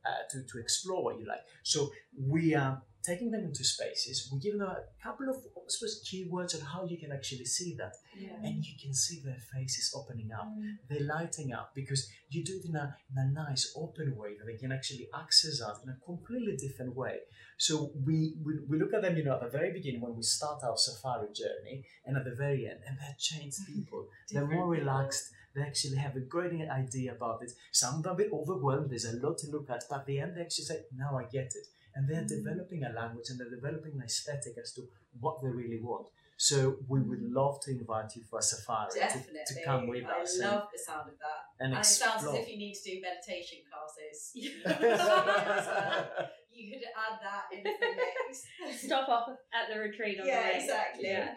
uh, 0.08 0.24
to, 0.32 0.38
to 0.52 0.56
explore 0.60 1.04
what 1.04 1.20
you 1.20 1.26
like. 1.34 1.44
So 1.64 1.92
we 2.36 2.56
are 2.56 2.82
taking 3.06 3.30
them 3.32 3.44
into 3.44 3.64
spaces. 3.64 4.30
We 4.32 4.40
give 4.40 4.58
them 4.58 4.68
a 4.68 4.84
couple 5.04 5.28
of 5.30 5.36
I 5.38 5.68
suppose 5.68 6.04
keywords 6.08 6.56
on 6.56 6.62
how 6.74 6.86
you 6.86 6.98
can 6.98 7.12
actually 7.12 7.46
see 7.46 7.76
that, 7.82 7.94
Yeah. 8.18 8.36
and 8.46 8.64
you 8.70 8.74
can 8.82 8.94
see 8.94 9.18
their 9.28 9.42
faces 9.54 9.94
opening 9.96 10.32
up 10.40 10.48
Mm. 10.48 10.78
they're 10.90 11.08
lighting 11.16 11.50
up 11.60 11.68
because 11.74 12.02
you 12.30 12.44
do 12.44 12.56
it 12.60 12.66
in 12.70 12.76
a, 12.76 12.86
in 13.12 13.18
a 13.26 13.28
nice 13.44 13.64
open 13.84 14.16
way 14.16 14.32
that 14.38 14.46
they 14.46 14.58
can 14.64 14.72
actually 14.72 15.08
access 15.24 15.62
art 15.62 15.80
in 15.84 15.90
a 15.90 15.98
completely 16.10 16.56
different 16.66 16.94
way 16.96 17.16
so 17.58 17.74
we, 18.08 18.18
we 18.46 18.52
we 18.70 18.78
look 18.82 18.94
at 18.94 19.02
them 19.04 19.16
you 19.18 19.24
know 19.24 19.36
at 19.38 19.42
the 19.46 19.50
very 19.60 19.72
beginning 19.72 20.02
when 20.02 20.16
we 20.16 20.24
start 20.24 20.60
our 20.64 20.78
safari 20.78 21.30
journey 21.42 21.78
and 22.06 22.18
at 22.18 22.26
the 22.30 22.36
very 22.46 22.62
end 22.72 22.80
and 22.88 22.98
they're 23.00 23.16
changed 23.32 23.60
people 23.76 24.02
they're 24.32 24.48
more 24.58 24.70
relaxed 24.80 25.26
they 25.56 25.62
actually 25.62 25.98
have 26.06 26.16
a 26.16 26.26
great 26.36 26.54
idea 26.84 27.10
about 27.18 27.42
it 27.46 27.52
some 27.72 27.96
are 28.06 28.14
a 28.14 28.16
bit 28.22 28.32
overwhelmed 28.34 28.90
there's 28.90 29.06
a 29.14 29.18
lot 29.26 29.38
to 29.38 29.48
look 29.56 29.70
at 29.70 29.84
but 29.90 30.00
at 30.02 30.06
the 30.08 30.20
end 30.20 30.36
they 30.36 30.42
actually 30.42 30.66
say 30.72 30.80
now 31.04 31.12
i 31.22 31.24
get 31.38 31.50
it 31.62 31.68
and 31.96 32.08
they're 32.10 32.24
Mm. 32.24 32.28
developing 32.38 32.84
a 32.84 32.90
language 32.90 33.30
and 33.30 33.40
they're 33.40 33.50
developing 33.60 33.94
an 33.94 34.04
aesthetic 34.04 34.58
as 34.58 34.72
to 34.74 34.82
what 35.20 35.42
they 35.42 35.48
really 35.50 35.80
want 35.80 36.08
So 36.36 36.56
we 36.90 37.00
would 37.10 37.22
love 37.40 37.56
to 37.66 37.72
invite 37.72 38.16
you 38.16 38.24
for 38.30 38.40
a 38.40 38.42
safari 38.42 38.90
to, 38.94 39.00
Definitely. 39.00 39.42
to 39.48 39.64
come 39.64 39.88
with 39.88 40.06
I 40.06 40.22
us 40.22 40.40
love 40.40 40.68
the 40.74 40.80
sound 40.80 41.08
of 41.14 41.18
that. 41.20 41.42
and, 41.60 41.68
and 41.68 41.74
And 41.78 41.86
it 41.86 41.88
sounds 41.88 42.24
explore. 42.24 42.36
as 42.36 42.42
if 42.42 42.50
you 42.52 42.58
need 42.58 42.74
to 42.80 42.84
do 42.90 42.96
meditation 43.08 43.60
classes. 43.70 44.18
You 46.56 46.70
could 46.72 46.84
add 47.06 47.18
that 47.24 47.46
in 47.52 47.64
the 47.64 47.72
mix. 47.72 48.46
Stop 48.86 49.10
off 49.10 49.30
at 49.30 49.74
the 49.74 49.80
retreat 49.80 50.20
on 50.22 50.28
yeah, 50.28 50.44
the 50.44 50.50
way. 50.50 50.60
exactly. 50.62 51.04
Yeah. 51.10 51.36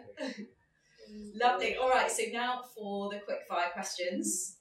Lovely. 1.33 1.75
All 1.75 1.89
right, 1.89 2.11
so 2.11 2.23
now 2.31 2.61
for 2.75 3.09
the 3.09 3.19
quick 3.19 3.39
fire 3.49 3.69
questions. 3.73 4.56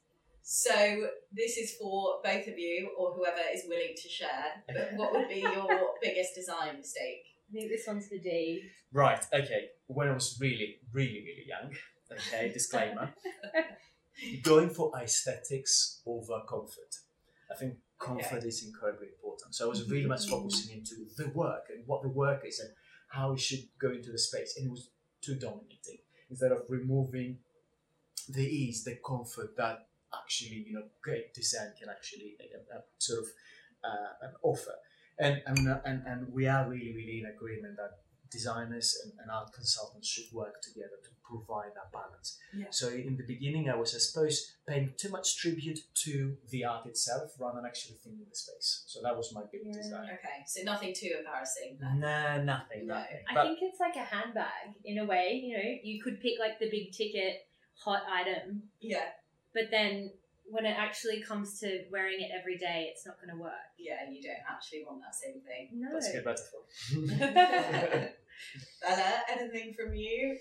So 0.49 1.09
this 1.33 1.57
is 1.57 1.75
for 1.75 2.21
both 2.23 2.47
of 2.47 2.57
you 2.57 2.91
or 2.97 3.15
whoever 3.15 3.41
is 3.53 3.65
willing 3.69 3.95
to 3.97 4.09
share. 4.09 4.63
But 4.69 4.93
what 4.95 5.13
would 5.13 5.29
be 5.29 5.41
your 5.41 5.67
biggest 6.01 6.37
design 6.37 6.77
mistake? 6.77 7.25
I 7.51 7.53
think 7.53 7.69
this 7.69 7.83
one's 7.85 8.07
for 8.07 8.17
Dee. 8.19 8.63
Right, 8.93 9.27
okay. 9.35 9.71
When 9.89 10.07
I 10.07 10.13
was 10.13 10.39
really, 10.41 10.77
really, 10.93 11.25
really 11.27 11.47
young, 11.49 11.75
okay, 12.13 12.53
disclaimer, 12.55 13.13
going 14.45 14.71
for 14.71 14.93
aesthetics 14.97 16.01
over 16.07 16.41
comfort. 16.49 16.95
I 17.51 17.57
think 17.57 17.79
comfort 17.99 18.45
is 18.45 18.65
incredibly 18.65 19.09
important. 19.09 19.53
So 19.53 19.67
I 19.67 19.69
was 19.69 19.91
really 19.91 20.07
much 20.07 20.29
focusing 20.29 20.77
into 20.77 20.95
the 21.17 21.29
work 21.31 21.65
and 21.75 21.83
what 21.87 22.03
the 22.03 22.09
work 22.09 22.43
is 22.47 22.61
and 22.61 22.71
how 23.09 23.33
it 23.33 23.41
should 23.41 23.65
go 23.81 23.91
into 23.91 24.13
the 24.13 24.19
space. 24.19 24.57
And 24.57 24.69
it 24.69 24.71
was 24.71 24.91
too 25.21 25.35
dominating 25.35 25.99
instead 26.31 26.53
of 26.53 26.61
removing 26.69 27.39
the 28.29 28.47
ease, 28.47 28.85
the 28.85 28.97
comfort 29.05 29.57
that 29.57 29.86
actually, 30.15 30.65
you 30.67 30.75
know, 30.75 30.85
great 31.03 31.35
design 31.35 31.73
can 31.79 31.89
actually 31.89 32.37
uh, 32.41 32.77
uh, 32.77 32.81
sort 32.99 33.21
of 33.21 33.27
uh, 33.85 34.29
offer. 34.43 34.75
And, 35.19 35.43
and, 35.47 35.59
and, 35.85 36.03
and 36.07 36.33
we 36.33 36.47
are 36.47 36.69
really, 36.69 36.93
really 36.95 37.21
in 37.21 37.27
agreement 37.27 37.77
that 37.77 38.01
designers 38.31 38.99
and, 39.05 39.13
and 39.21 39.31
art 39.31 39.53
consultants 39.53 40.09
should 40.09 40.31
work 40.33 40.61
together 40.61 40.99
to 41.05 41.11
provide 41.25 41.71
that 41.75 41.91
balance. 41.93 42.39
Yeah. 42.53 42.67
So 42.71 42.89
in 42.89 43.17
the 43.17 43.23
beginning, 43.23 43.71
I 43.71 43.77
was, 43.77 43.95
I 43.95 43.99
suppose, 43.99 44.53
paying 44.69 44.93
too 44.99 45.09
much 45.11 45.39
tribute 45.39 45.79
to 46.05 46.37
the 46.51 46.65
art 46.65 46.87
itself 46.87 47.31
rather 47.41 47.57
than 47.57 47.67
actually 47.67 47.97
thinking 48.03 48.27
the 48.29 48.37
space. 48.37 48.85
So 48.89 49.01
that 49.03 49.17
was 49.17 49.33
my 49.33 49.43
big 49.51 49.63
Yeah. 49.65 49.73
design. 49.73 50.05
Okay, 50.05 50.39
so 50.47 50.63
nothing 50.65 50.93
too 50.95 51.15
embarrassing. 51.19 51.79
then. 51.81 52.01
Nah, 52.01 52.39
nothing, 52.43 52.87
No. 52.87 52.95
nothing. 52.95 53.23
I 53.29 53.35
But 53.35 53.43
think 53.45 53.59
it's 53.63 53.81
like 53.81 53.97
a 53.97 54.05
handbag 54.05 54.75
in 54.85 54.99
a 54.99 55.05
way. 55.07 55.41
You 55.43 55.57
know, 55.57 55.71
you 55.83 56.03
could 56.03 56.21
pick 56.21 56.39
like 56.39 56.59
the 56.59 56.69
big 56.69 56.93
ticket 56.93 57.47
hot 57.79 58.03
item, 58.11 58.65
Yeah, 58.81 59.09
but 59.57 59.71
then 59.71 60.13
when 60.49 60.65
it 60.65 60.77
actually 60.79 61.21
comes 61.23 61.59
to 61.61 61.85
wearing 61.91 62.21
it 62.21 62.31
every 62.39 62.57
day, 62.59 62.89
it's 62.93 63.05
not 63.07 63.17
going 63.21 63.35
to 63.37 63.43
work. 63.43 63.67
yeah, 63.79 64.09
you 64.09 64.23
don't 64.23 64.45
actually 64.49 64.85
want 64.87 65.01
that 65.01 65.15
same 65.15 65.41
thing. 65.41 65.71
No. 65.75 65.89
that's 65.93 66.09
a 66.11 66.13
good 66.13 66.25
metaphor. 66.25 68.13
Bella, 68.83 69.13
anything 69.33 69.75
from 69.75 69.95
you? 69.95 70.37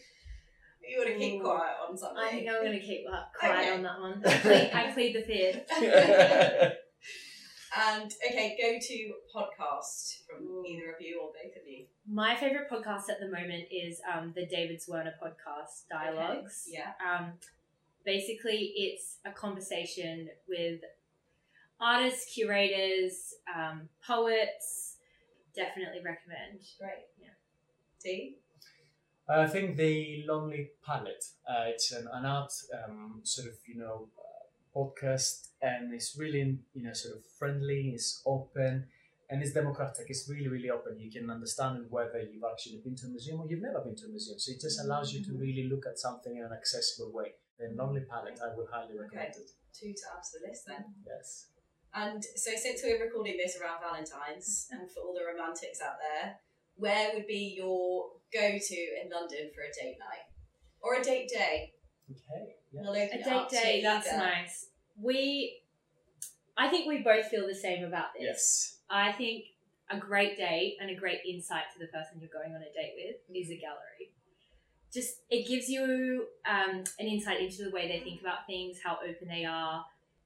You 0.87 0.97
want 0.99 1.09
to 1.09 1.17
keep 1.17 1.41
quiet 1.41 1.75
on 1.89 1.97
something? 1.97 2.17
I 2.23 2.29
think 2.29 2.47
I'm 2.47 2.61
going 2.61 2.79
to 2.79 2.85
keep 2.85 3.05
uh, 3.11 3.23
quiet 3.39 3.59
Okay. 3.59 3.71
on 3.73 3.81
that 3.83 3.99
one. 3.99 4.21
I 4.23 4.37
plead, 4.37 4.71
I 4.73 4.91
plead 4.91 5.15
the 5.15 5.21
fifth. 5.23 6.73
And 7.77 8.09
okay, 8.25 8.55
go 8.61 8.79
to 8.79 9.13
podcast 9.35 10.23
from 10.25 10.63
either 10.65 10.91
of 10.91 11.01
you 11.01 11.19
or 11.21 11.27
both 11.33 11.57
of 11.61 11.67
you. 11.67 11.87
My 12.09 12.33
favorite 12.33 12.69
podcast 12.71 13.09
at 13.09 13.19
the 13.19 13.25
moment 13.27 13.65
is 13.69 13.99
um, 14.13 14.31
the 14.33 14.45
David 14.45 14.79
Zwirner 14.79 15.11
podcast, 15.21 15.83
Dialogues. 15.91 16.69
Okay, 16.69 16.79
Yeah. 16.79 16.93
Um, 17.03 17.33
basically, 18.05 18.73
it's 18.75 19.17
a 19.25 19.31
conversation 19.31 20.29
with 20.47 20.81
artists, 21.79 22.33
curators, 22.33 23.33
um, 23.53 23.89
poets. 24.05 24.97
Definitely 25.55 25.99
recommend. 26.03 26.59
Great. 26.79 27.07
Yeah. 27.19 27.29
T. 28.01 28.37
I 29.27 29.47
think 29.47 29.75
the 29.75 30.23
Lonely 30.27 30.69
Palette. 30.85 31.25
Uh, 31.49 31.65
it's 31.67 31.91
an, 31.91 32.07
an 32.13 32.25
art 32.25 32.51
um, 32.83 33.21
sort 33.23 33.47
of 33.47 33.55
you 33.65 33.79
know 33.79 34.07
uh, 34.19 34.79
podcast, 34.79 35.47
and 35.61 35.93
it's 35.93 36.15
really 36.17 36.59
you 36.73 36.83
know 36.83 36.93
sort 36.93 37.15
of 37.15 37.23
friendly. 37.39 37.91
It's 37.95 38.21
open, 38.25 38.85
and 39.29 39.41
it's 39.41 39.53
democratic. 39.53 40.05
It's 40.09 40.29
really 40.29 40.47
really 40.47 40.69
open. 40.69 40.99
You 40.99 41.09
can 41.09 41.29
understand 41.31 41.77
it 41.79 41.91
whether 41.91 42.19
you've 42.19 42.43
actually 42.43 42.77
been 42.83 42.95
to 42.97 43.07
a 43.07 43.09
museum 43.09 43.39
or 43.39 43.47
you've 43.49 43.63
never 43.63 43.79
been 43.79 43.95
to 43.95 44.05
a 44.05 44.09
museum. 44.09 44.37
So 44.37 44.51
it 44.51 44.61
just 44.61 44.79
allows 44.79 45.11
you 45.11 45.23
to 45.25 45.31
really 45.33 45.67
look 45.67 45.85
at 45.87 45.97
something 45.97 46.37
in 46.37 46.43
an 46.43 46.51
accessible 46.53 47.11
way. 47.11 47.33
The 47.59 47.71
Lonely 47.75 48.01
Palette, 48.09 48.39
I 48.43 48.55
would 48.55 48.67
highly 48.71 48.97
recommend 48.99 49.35
it. 49.35 49.51
Two 49.73 49.93
to 49.93 50.03
add 50.15 50.23
to 50.23 50.39
the 50.39 50.47
list 50.47 50.63
then. 50.67 50.85
Yes. 51.05 51.47
And 51.93 52.23
so, 52.35 52.51
since 52.55 52.81
we're 52.83 53.01
recording 53.01 53.37
this 53.37 53.57
around 53.61 53.79
Valentine's, 53.81 54.67
and 54.71 54.91
for 54.91 54.99
all 55.01 55.13
the 55.13 55.23
romantics 55.25 55.81
out 55.81 55.95
there, 55.99 56.35
where 56.75 57.11
would 57.13 57.27
be 57.27 57.55
your 57.57 58.07
go-to 58.33 58.75
in 59.01 59.09
London 59.09 59.51
for 59.55 59.61
a 59.61 59.71
date 59.71 59.95
night 59.99 60.27
or 60.81 60.95
a 60.95 61.03
date 61.03 61.29
day? 61.29 61.71
Okay. 62.11 62.55
Yeah. 62.73 62.81
We'll 62.83 62.93
A 62.93 63.07
date 63.07 63.49
day, 63.49 63.81
that's 63.81 64.07
either. 64.09 64.17
nice. 64.17 64.67
We, 65.01 65.61
I 66.57 66.67
think 66.67 66.87
we 66.87 66.97
both 67.01 67.27
feel 67.27 67.47
the 67.47 67.55
same 67.55 67.85
about 67.85 68.07
this. 68.13 68.23
Yes. 68.23 68.77
I 68.89 69.13
think 69.13 69.45
a 69.89 69.97
great 69.97 70.35
date 70.35 70.77
and 70.81 70.89
a 70.89 70.95
great 70.95 71.19
insight 71.27 71.63
to 71.73 71.79
the 71.79 71.87
person 71.87 72.19
you're 72.19 72.29
going 72.33 72.53
on 72.53 72.61
a 72.61 72.73
date 72.73 72.93
with 72.97 73.15
is 73.35 73.49
a 73.49 73.55
gallery. 73.57 73.94
Just 74.95 75.19
it 75.29 75.45
gives 75.45 75.67
you 75.67 76.27
um, 76.49 76.85
an 76.99 77.07
insight 77.07 77.41
into 77.41 77.65
the 77.65 77.71
way 77.71 77.87
they 77.89 77.99
think 77.99 78.21
about 78.21 78.47
things, 78.47 78.79
how 78.81 78.97
open 79.03 79.27
they 79.27 79.43
are, 79.43 79.83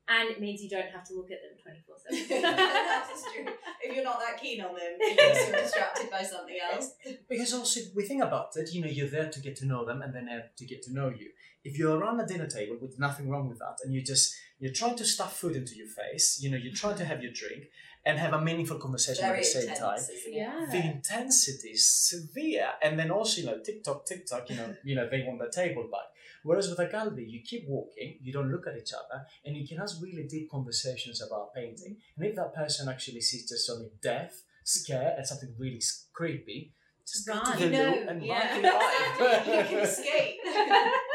and 0.08 0.30
it 0.30 0.40
means 0.40 0.62
you 0.62 0.70
don't 0.70 0.90
have 0.90 1.04
to 1.06 1.16
look 1.16 1.32
at 1.32 1.40
them 1.42 1.58
twenty 1.62 1.80
four 1.88 1.96
seven. 1.98 2.42
that 2.44 3.10
is 3.12 3.24
true. 3.24 3.54
If 3.82 3.96
you're 3.96 4.04
not 4.04 4.20
that 4.20 4.40
keen 4.40 4.62
on 4.62 4.76
them, 4.76 4.94
because 5.00 5.48
you're 5.48 5.58
distracted 5.64 6.12
by 6.12 6.22
something 6.22 6.58
else. 6.72 6.94
Because 7.28 7.54
also, 7.54 7.80
we 7.96 8.04
think 8.04 8.24
about 8.24 8.50
it, 8.56 8.72
you 8.72 8.82
know, 8.82 8.88
you're 8.88 9.10
there 9.10 9.30
to 9.30 9.40
get 9.40 9.56
to 9.58 9.66
know 9.66 9.86
them 9.86 10.04
and 10.04 10.14
then 10.14 10.26
they're 10.26 10.52
to 10.56 10.66
get 10.66 10.84
to 10.84 10.94
know 10.94 11.10
you. 11.10 11.32
If 11.64 11.78
you're 11.78 11.98
around 11.98 12.20
a 12.20 12.28
dinner 12.28 12.48
table 12.48 12.78
with 12.80 13.00
nothing 13.00 13.28
wrong 13.28 13.50
with 13.50 13.60
that, 13.60 13.78
and 13.84 13.94
you 13.94 14.02
just 14.02 14.36
you're 14.60 14.74
trying 14.74 14.96
to 14.98 15.06
stuff 15.06 15.38
food 15.38 15.56
into 15.56 15.76
your 15.76 15.88
face, 15.88 16.40
you 16.42 16.52
know, 16.52 16.58
you're 16.58 16.74
trying 16.74 16.98
to 16.98 17.06
have 17.06 17.24
your 17.24 17.32
drink 17.32 17.66
and 18.06 18.18
have 18.18 18.34
a 18.34 18.42
meaningful 18.42 18.78
conversation 18.78 19.24
Very 19.24 19.40
at 19.40 19.44
the 19.44 19.50
same 19.50 19.70
intense, 19.70 19.80
time. 19.80 20.00
Yeah. 20.30 20.66
The 20.72 20.86
intensity 20.86 21.70
is 21.70 21.86
severe, 21.86 22.70
and 22.82 22.98
then 22.98 23.12
also, 23.12 23.42
you 23.42 23.48
know, 23.48 23.60
TikTok, 23.60 24.06
TikTok, 24.06 24.50
you 24.50 24.56
know, 24.56 24.76
you 24.84 24.96
know, 24.96 25.08
they 25.10 25.24
want 25.24 25.40
the 25.40 25.50
table 25.50 25.84
back. 25.84 26.08
Whereas 26.44 26.70
with 26.70 26.80
a 26.80 26.88
gallery, 26.88 27.26
you 27.26 27.42
keep 27.42 27.68
walking, 27.68 28.18
you 28.22 28.32
don't 28.32 28.50
look 28.50 28.66
at 28.68 28.78
each 28.78 28.94
other, 28.94 29.26
and 29.46 29.58
you 29.58 29.68
can 29.68 29.78
have 29.78 29.90
really 30.02 30.24
deep 30.24 30.50
conversations 30.50 31.22
about 31.22 31.54
painting. 31.54 31.98
And 32.16 32.26
if 32.26 32.36
that 32.36 32.54
person 32.54 32.88
actually 32.88 33.22
sees 33.22 33.50
just 33.50 33.68
something 33.68 33.90
death, 34.02 34.44
scare, 34.64 35.16
and 35.18 35.28
something 35.28 35.54
really 35.58 35.82
creepy, 36.14 36.74
just 37.06 37.28
go 37.28 37.34
Run. 37.34 37.52
to 37.52 37.58
the 37.58 37.66
You 37.66 37.72
know, 37.72 38.06
and 38.08 38.26
yeah. 38.26 38.62
run 38.62 39.44
for 39.44 39.52
you 39.52 39.64
can 39.64 39.80
escape. 39.80 40.38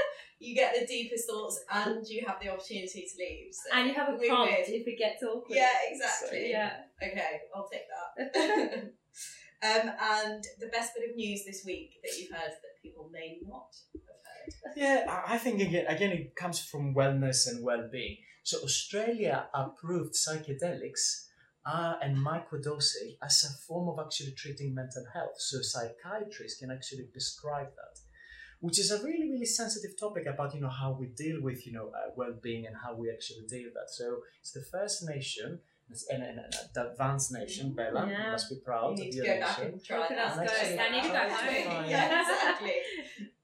you 0.44 0.54
get 0.54 0.74
the 0.78 0.86
deepest 0.86 1.28
thoughts, 1.28 1.60
and 1.72 2.06
you 2.06 2.24
have 2.26 2.38
the 2.40 2.50
opportunity 2.50 3.02
to 3.08 3.14
leave. 3.18 3.48
So 3.52 3.76
and 3.78 3.88
you 3.88 3.94
have 3.94 4.08
a 4.08 4.12
win-win. 4.12 4.28
prompt 4.30 4.68
if 4.68 4.86
it 4.86 4.98
gets 4.98 5.22
awkward. 5.22 5.56
Yeah, 5.56 5.68
exactly. 5.90 6.50
Yeah. 6.50 6.72
Okay, 7.02 7.40
I'll 7.54 7.68
take 7.68 7.86
that. 7.94 8.82
um, 9.62 9.92
and 10.00 10.44
the 10.60 10.66
best 10.68 10.92
bit 10.94 11.10
of 11.10 11.16
news 11.16 11.44
this 11.44 11.62
week 11.64 11.90
that 12.02 12.12
you've 12.18 12.30
heard 12.30 12.50
that 12.50 12.82
people 12.82 13.08
may 13.12 13.38
not 13.46 13.68
have 13.92 14.02
heard. 14.26 14.76
Yeah, 14.76 15.06
I- 15.08 15.34
I 15.34 15.38
think 15.38 15.60
again, 15.60 15.86
again, 15.86 16.10
it 16.12 16.36
comes 16.36 16.60
from 16.60 16.94
wellness 16.94 17.48
and 17.48 17.64
well-being. 17.64 18.18
So 18.42 18.58
Australia 18.62 19.48
approved 19.54 20.14
psychedelics 20.14 21.28
uh, 21.64 21.94
and 22.02 22.18
microdosing 22.18 23.16
as 23.22 23.42
a 23.44 23.66
form 23.66 23.88
of 23.88 24.04
actually 24.04 24.32
treating 24.32 24.74
mental 24.74 25.04
health. 25.14 25.36
So 25.38 25.62
psychiatrists 25.62 26.60
can 26.60 26.70
actually 26.70 27.04
prescribe 27.10 27.68
that, 27.68 27.94
which 28.60 28.78
is 28.78 28.90
a 28.90 29.02
really, 29.02 29.30
really 29.30 29.46
sensitive 29.46 29.98
topic 29.98 30.26
about 30.26 30.54
you 30.54 30.60
know 30.60 30.68
how 30.68 30.92
we 30.98 31.06
deal 31.06 31.40
with 31.42 31.66
you 31.66 31.72
know 31.72 31.88
uh, 31.88 32.10
well-being 32.16 32.66
and 32.66 32.76
how 32.82 32.94
we 32.94 33.10
actually 33.10 33.46
deal 33.48 33.64
with 33.64 33.74
that. 33.74 33.90
So 33.90 34.18
it's 34.40 34.52
the 34.52 34.62
first 34.62 35.06
nation. 35.08 35.60
It's 35.90 36.06
an, 36.08 36.22
an, 36.22 36.38
an 36.38 36.86
advanced 36.86 37.30
nation, 37.32 37.74
Bella. 37.74 38.06
You 38.08 38.30
must 38.32 38.48
be 38.48 38.56
proud 38.56 38.98
You 38.98 39.04
need 39.04 39.08
of 39.08 39.20
to 39.20 39.26
your 39.26 39.38
go 39.38 39.46
nation. 39.46 39.80
try 39.84 40.08
that. 40.08 40.38
Actually, 40.38 40.78
I 40.78 40.90
need 40.90 41.02
to 41.02 41.08
go 41.08 41.70
home. 41.74 41.84
Yeah, 41.90 42.20
exactly. 42.22 42.72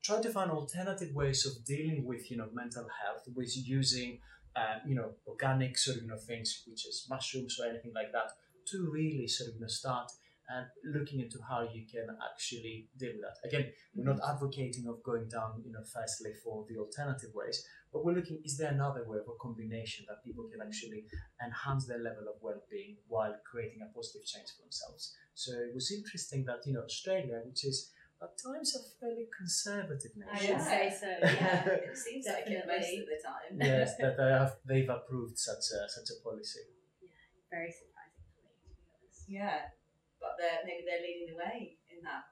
try 0.03 0.23
to 0.23 0.31
find 0.31 0.51
alternative 0.51 1.14
ways 1.14 1.44
of 1.44 1.62
dealing 1.66 2.07
with 2.07 2.31
you 2.31 2.38
know 2.38 2.49
mental 2.55 2.87
health 3.03 3.29
with 3.35 3.55
using 3.68 4.20
uh, 4.57 4.79
you 4.87 4.94
know 4.94 5.11
organic 5.27 5.77
sort 5.77 5.99
of 5.99 6.03
you 6.05 6.09
know 6.09 6.16
things 6.16 6.62
which 6.66 6.87
is 6.87 7.07
mushrooms 7.11 7.59
or 7.61 7.68
anything 7.68 7.92
like 7.94 8.11
that 8.12 8.31
to 8.68 8.88
really 8.90 9.29
sort 9.29 9.49
of 9.51 9.57
you 9.57 9.61
know 9.61 9.66
start 9.68 10.11
and 10.50 10.66
looking 10.94 11.20
into 11.20 11.38
how 11.48 11.62
you 11.62 11.86
can 11.86 12.06
actually 12.30 12.88
deal 12.98 13.12
with 13.14 13.22
that 13.22 13.38
again 13.48 13.70
we're 13.94 14.12
not 14.12 14.20
advocating 14.28 14.86
of 14.86 15.02
going 15.02 15.28
down 15.28 15.62
you 15.64 15.72
know 15.72 15.84
firstly 15.92 16.32
for 16.42 16.64
the 16.68 16.76
alternative 16.76 17.30
ways 17.34 17.64
but 17.92 18.04
we're 18.04 18.14
looking 18.14 18.40
is 18.44 18.58
there 18.58 18.72
another 18.72 19.04
way 19.06 19.18
of 19.18 19.28
a 19.28 19.36
combination 19.40 20.04
that 20.08 20.24
people 20.24 20.44
can 20.50 20.60
actually 20.60 21.04
enhance 21.44 21.86
their 21.86 21.98
level 21.98 22.26
of 22.28 22.36
well-being 22.42 22.96
while 23.08 23.34
creating 23.50 23.80
a 23.82 23.94
positive 23.94 24.24
change 24.26 24.48
for 24.54 24.62
themselves 24.62 25.14
so 25.34 25.52
it 25.52 25.74
was 25.74 25.92
interesting 25.92 26.44
that 26.44 26.58
you 26.66 26.72
know 26.72 26.82
australia 26.82 27.40
which 27.46 27.64
is 27.64 27.90
at 28.22 28.36
times 28.36 28.76
a 28.76 28.80
fairly 29.00 29.26
conservative 29.32 30.12
nation. 30.12 30.54
I 30.54 30.58
would 30.58 30.66
say 30.66 30.92
so. 30.92 31.08
Yeah, 31.08 31.64
Yeah. 31.64 31.72
it 31.88 31.96
seems 31.96 32.26
like 32.26 32.44
it 32.46 32.68
most 32.68 32.92
of 33.00 33.06
the 33.08 33.20
time. 33.24 33.50
yes, 33.56 33.96
that 33.96 34.16
they 34.16 34.30
have 34.30 34.56
they've 34.66 34.88
approved 34.88 35.38
such 35.38 35.72
a 35.72 35.88
such 35.88 36.08
a 36.12 36.22
policy. 36.22 36.68
Yeah, 37.00 37.16
very 37.50 37.72
surprising 37.72 38.28
for 38.36 38.44
me, 38.44 38.52
to 38.60 38.68
be 38.76 38.84
honest. 38.92 39.24
Yeah, 39.24 39.72
but 40.20 40.37
they're 40.38 40.61
maybe 40.64 40.85
they're 40.87 41.02
leading 41.02 41.28
the 41.33 41.37
way 41.38 41.76
in 41.90 42.02
that. 42.04 42.24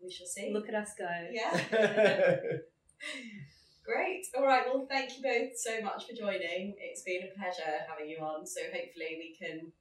we 0.00 0.10
shall 0.10 0.26
see. 0.26 0.52
Look 0.52 0.68
at 0.68 0.74
us 0.74 0.90
go. 0.98 1.08
Yeah. 1.30 1.52
Great. 3.84 4.26
All 4.36 4.46
right. 4.46 4.62
Well, 4.66 4.86
thank 4.88 5.16
you 5.16 5.22
both 5.22 5.58
so 5.58 5.80
much 5.82 6.06
for 6.06 6.14
joining. 6.14 6.74
It's 6.78 7.02
been 7.02 7.22
a 7.26 7.36
pleasure 7.38 7.82
having 7.88 8.08
you 8.08 8.18
on. 8.18 8.46
So 8.46 8.60
hopefully 8.72 9.18
we 9.18 9.36
can 9.38 9.72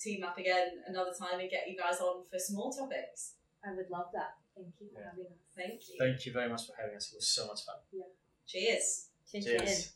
team 0.00 0.24
up 0.24 0.38
again 0.38 0.68
another 0.86 1.12
time 1.12 1.40
and 1.40 1.50
get 1.50 1.68
you 1.68 1.76
guys 1.76 2.00
on 2.00 2.24
for 2.24 2.38
some 2.38 2.56
more 2.56 2.72
topics. 2.72 3.34
I 3.64 3.74
would 3.74 3.90
love 3.90 4.06
that. 4.14 4.36
Thank 4.56 4.68
you 4.80 4.88
for 4.94 5.00
Yeah. 5.00 5.10
having 5.10 5.26
us. 5.26 5.38
Thank 5.56 5.80
you. 5.88 5.96
Thank 5.98 6.26
you 6.26 6.32
very 6.32 6.48
much 6.48 6.66
for 6.66 6.72
having 6.80 6.96
us. 6.96 7.12
It 7.12 7.16
was 7.16 7.28
so 7.28 7.46
much 7.46 7.64
fun. 7.66 7.76
Yeah. 7.92 8.04
Cheers. 8.46 9.08
Chin 9.30 9.42
Cheers. 9.42 9.92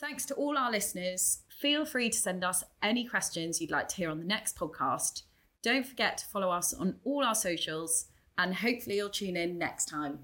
Thanks 0.00 0.24
to 0.26 0.34
all 0.34 0.56
our 0.56 0.70
listeners. 0.70 1.42
Feel 1.50 1.84
free 1.84 2.08
to 2.08 2.16
send 2.16 2.42
us 2.42 2.64
any 2.82 3.04
questions 3.04 3.60
you'd 3.60 3.70
like 3.70 3.86
to 3.88 3.96
hear 3.96 4.08
on 4.08 4.18
the 4.18 4.24
next 4.24 4.56
podcast. 4.56 5.24
Don't 5.62 5.86
forget 5.86 6.16
to 6.16 6.26
follow 6.26 6.50
us 6.50 6.72
on 6.72 6.96
all 7.04 7.22
our 7.22 7.34
socials, 7.34 8.06
and 8.38 8.54
hopefully, 8.54 8.96
you'll 8.96 9.10
tune 9.10 9.36
in 9.36 9.58
next 9.58 9.90
time. 9.90 10.20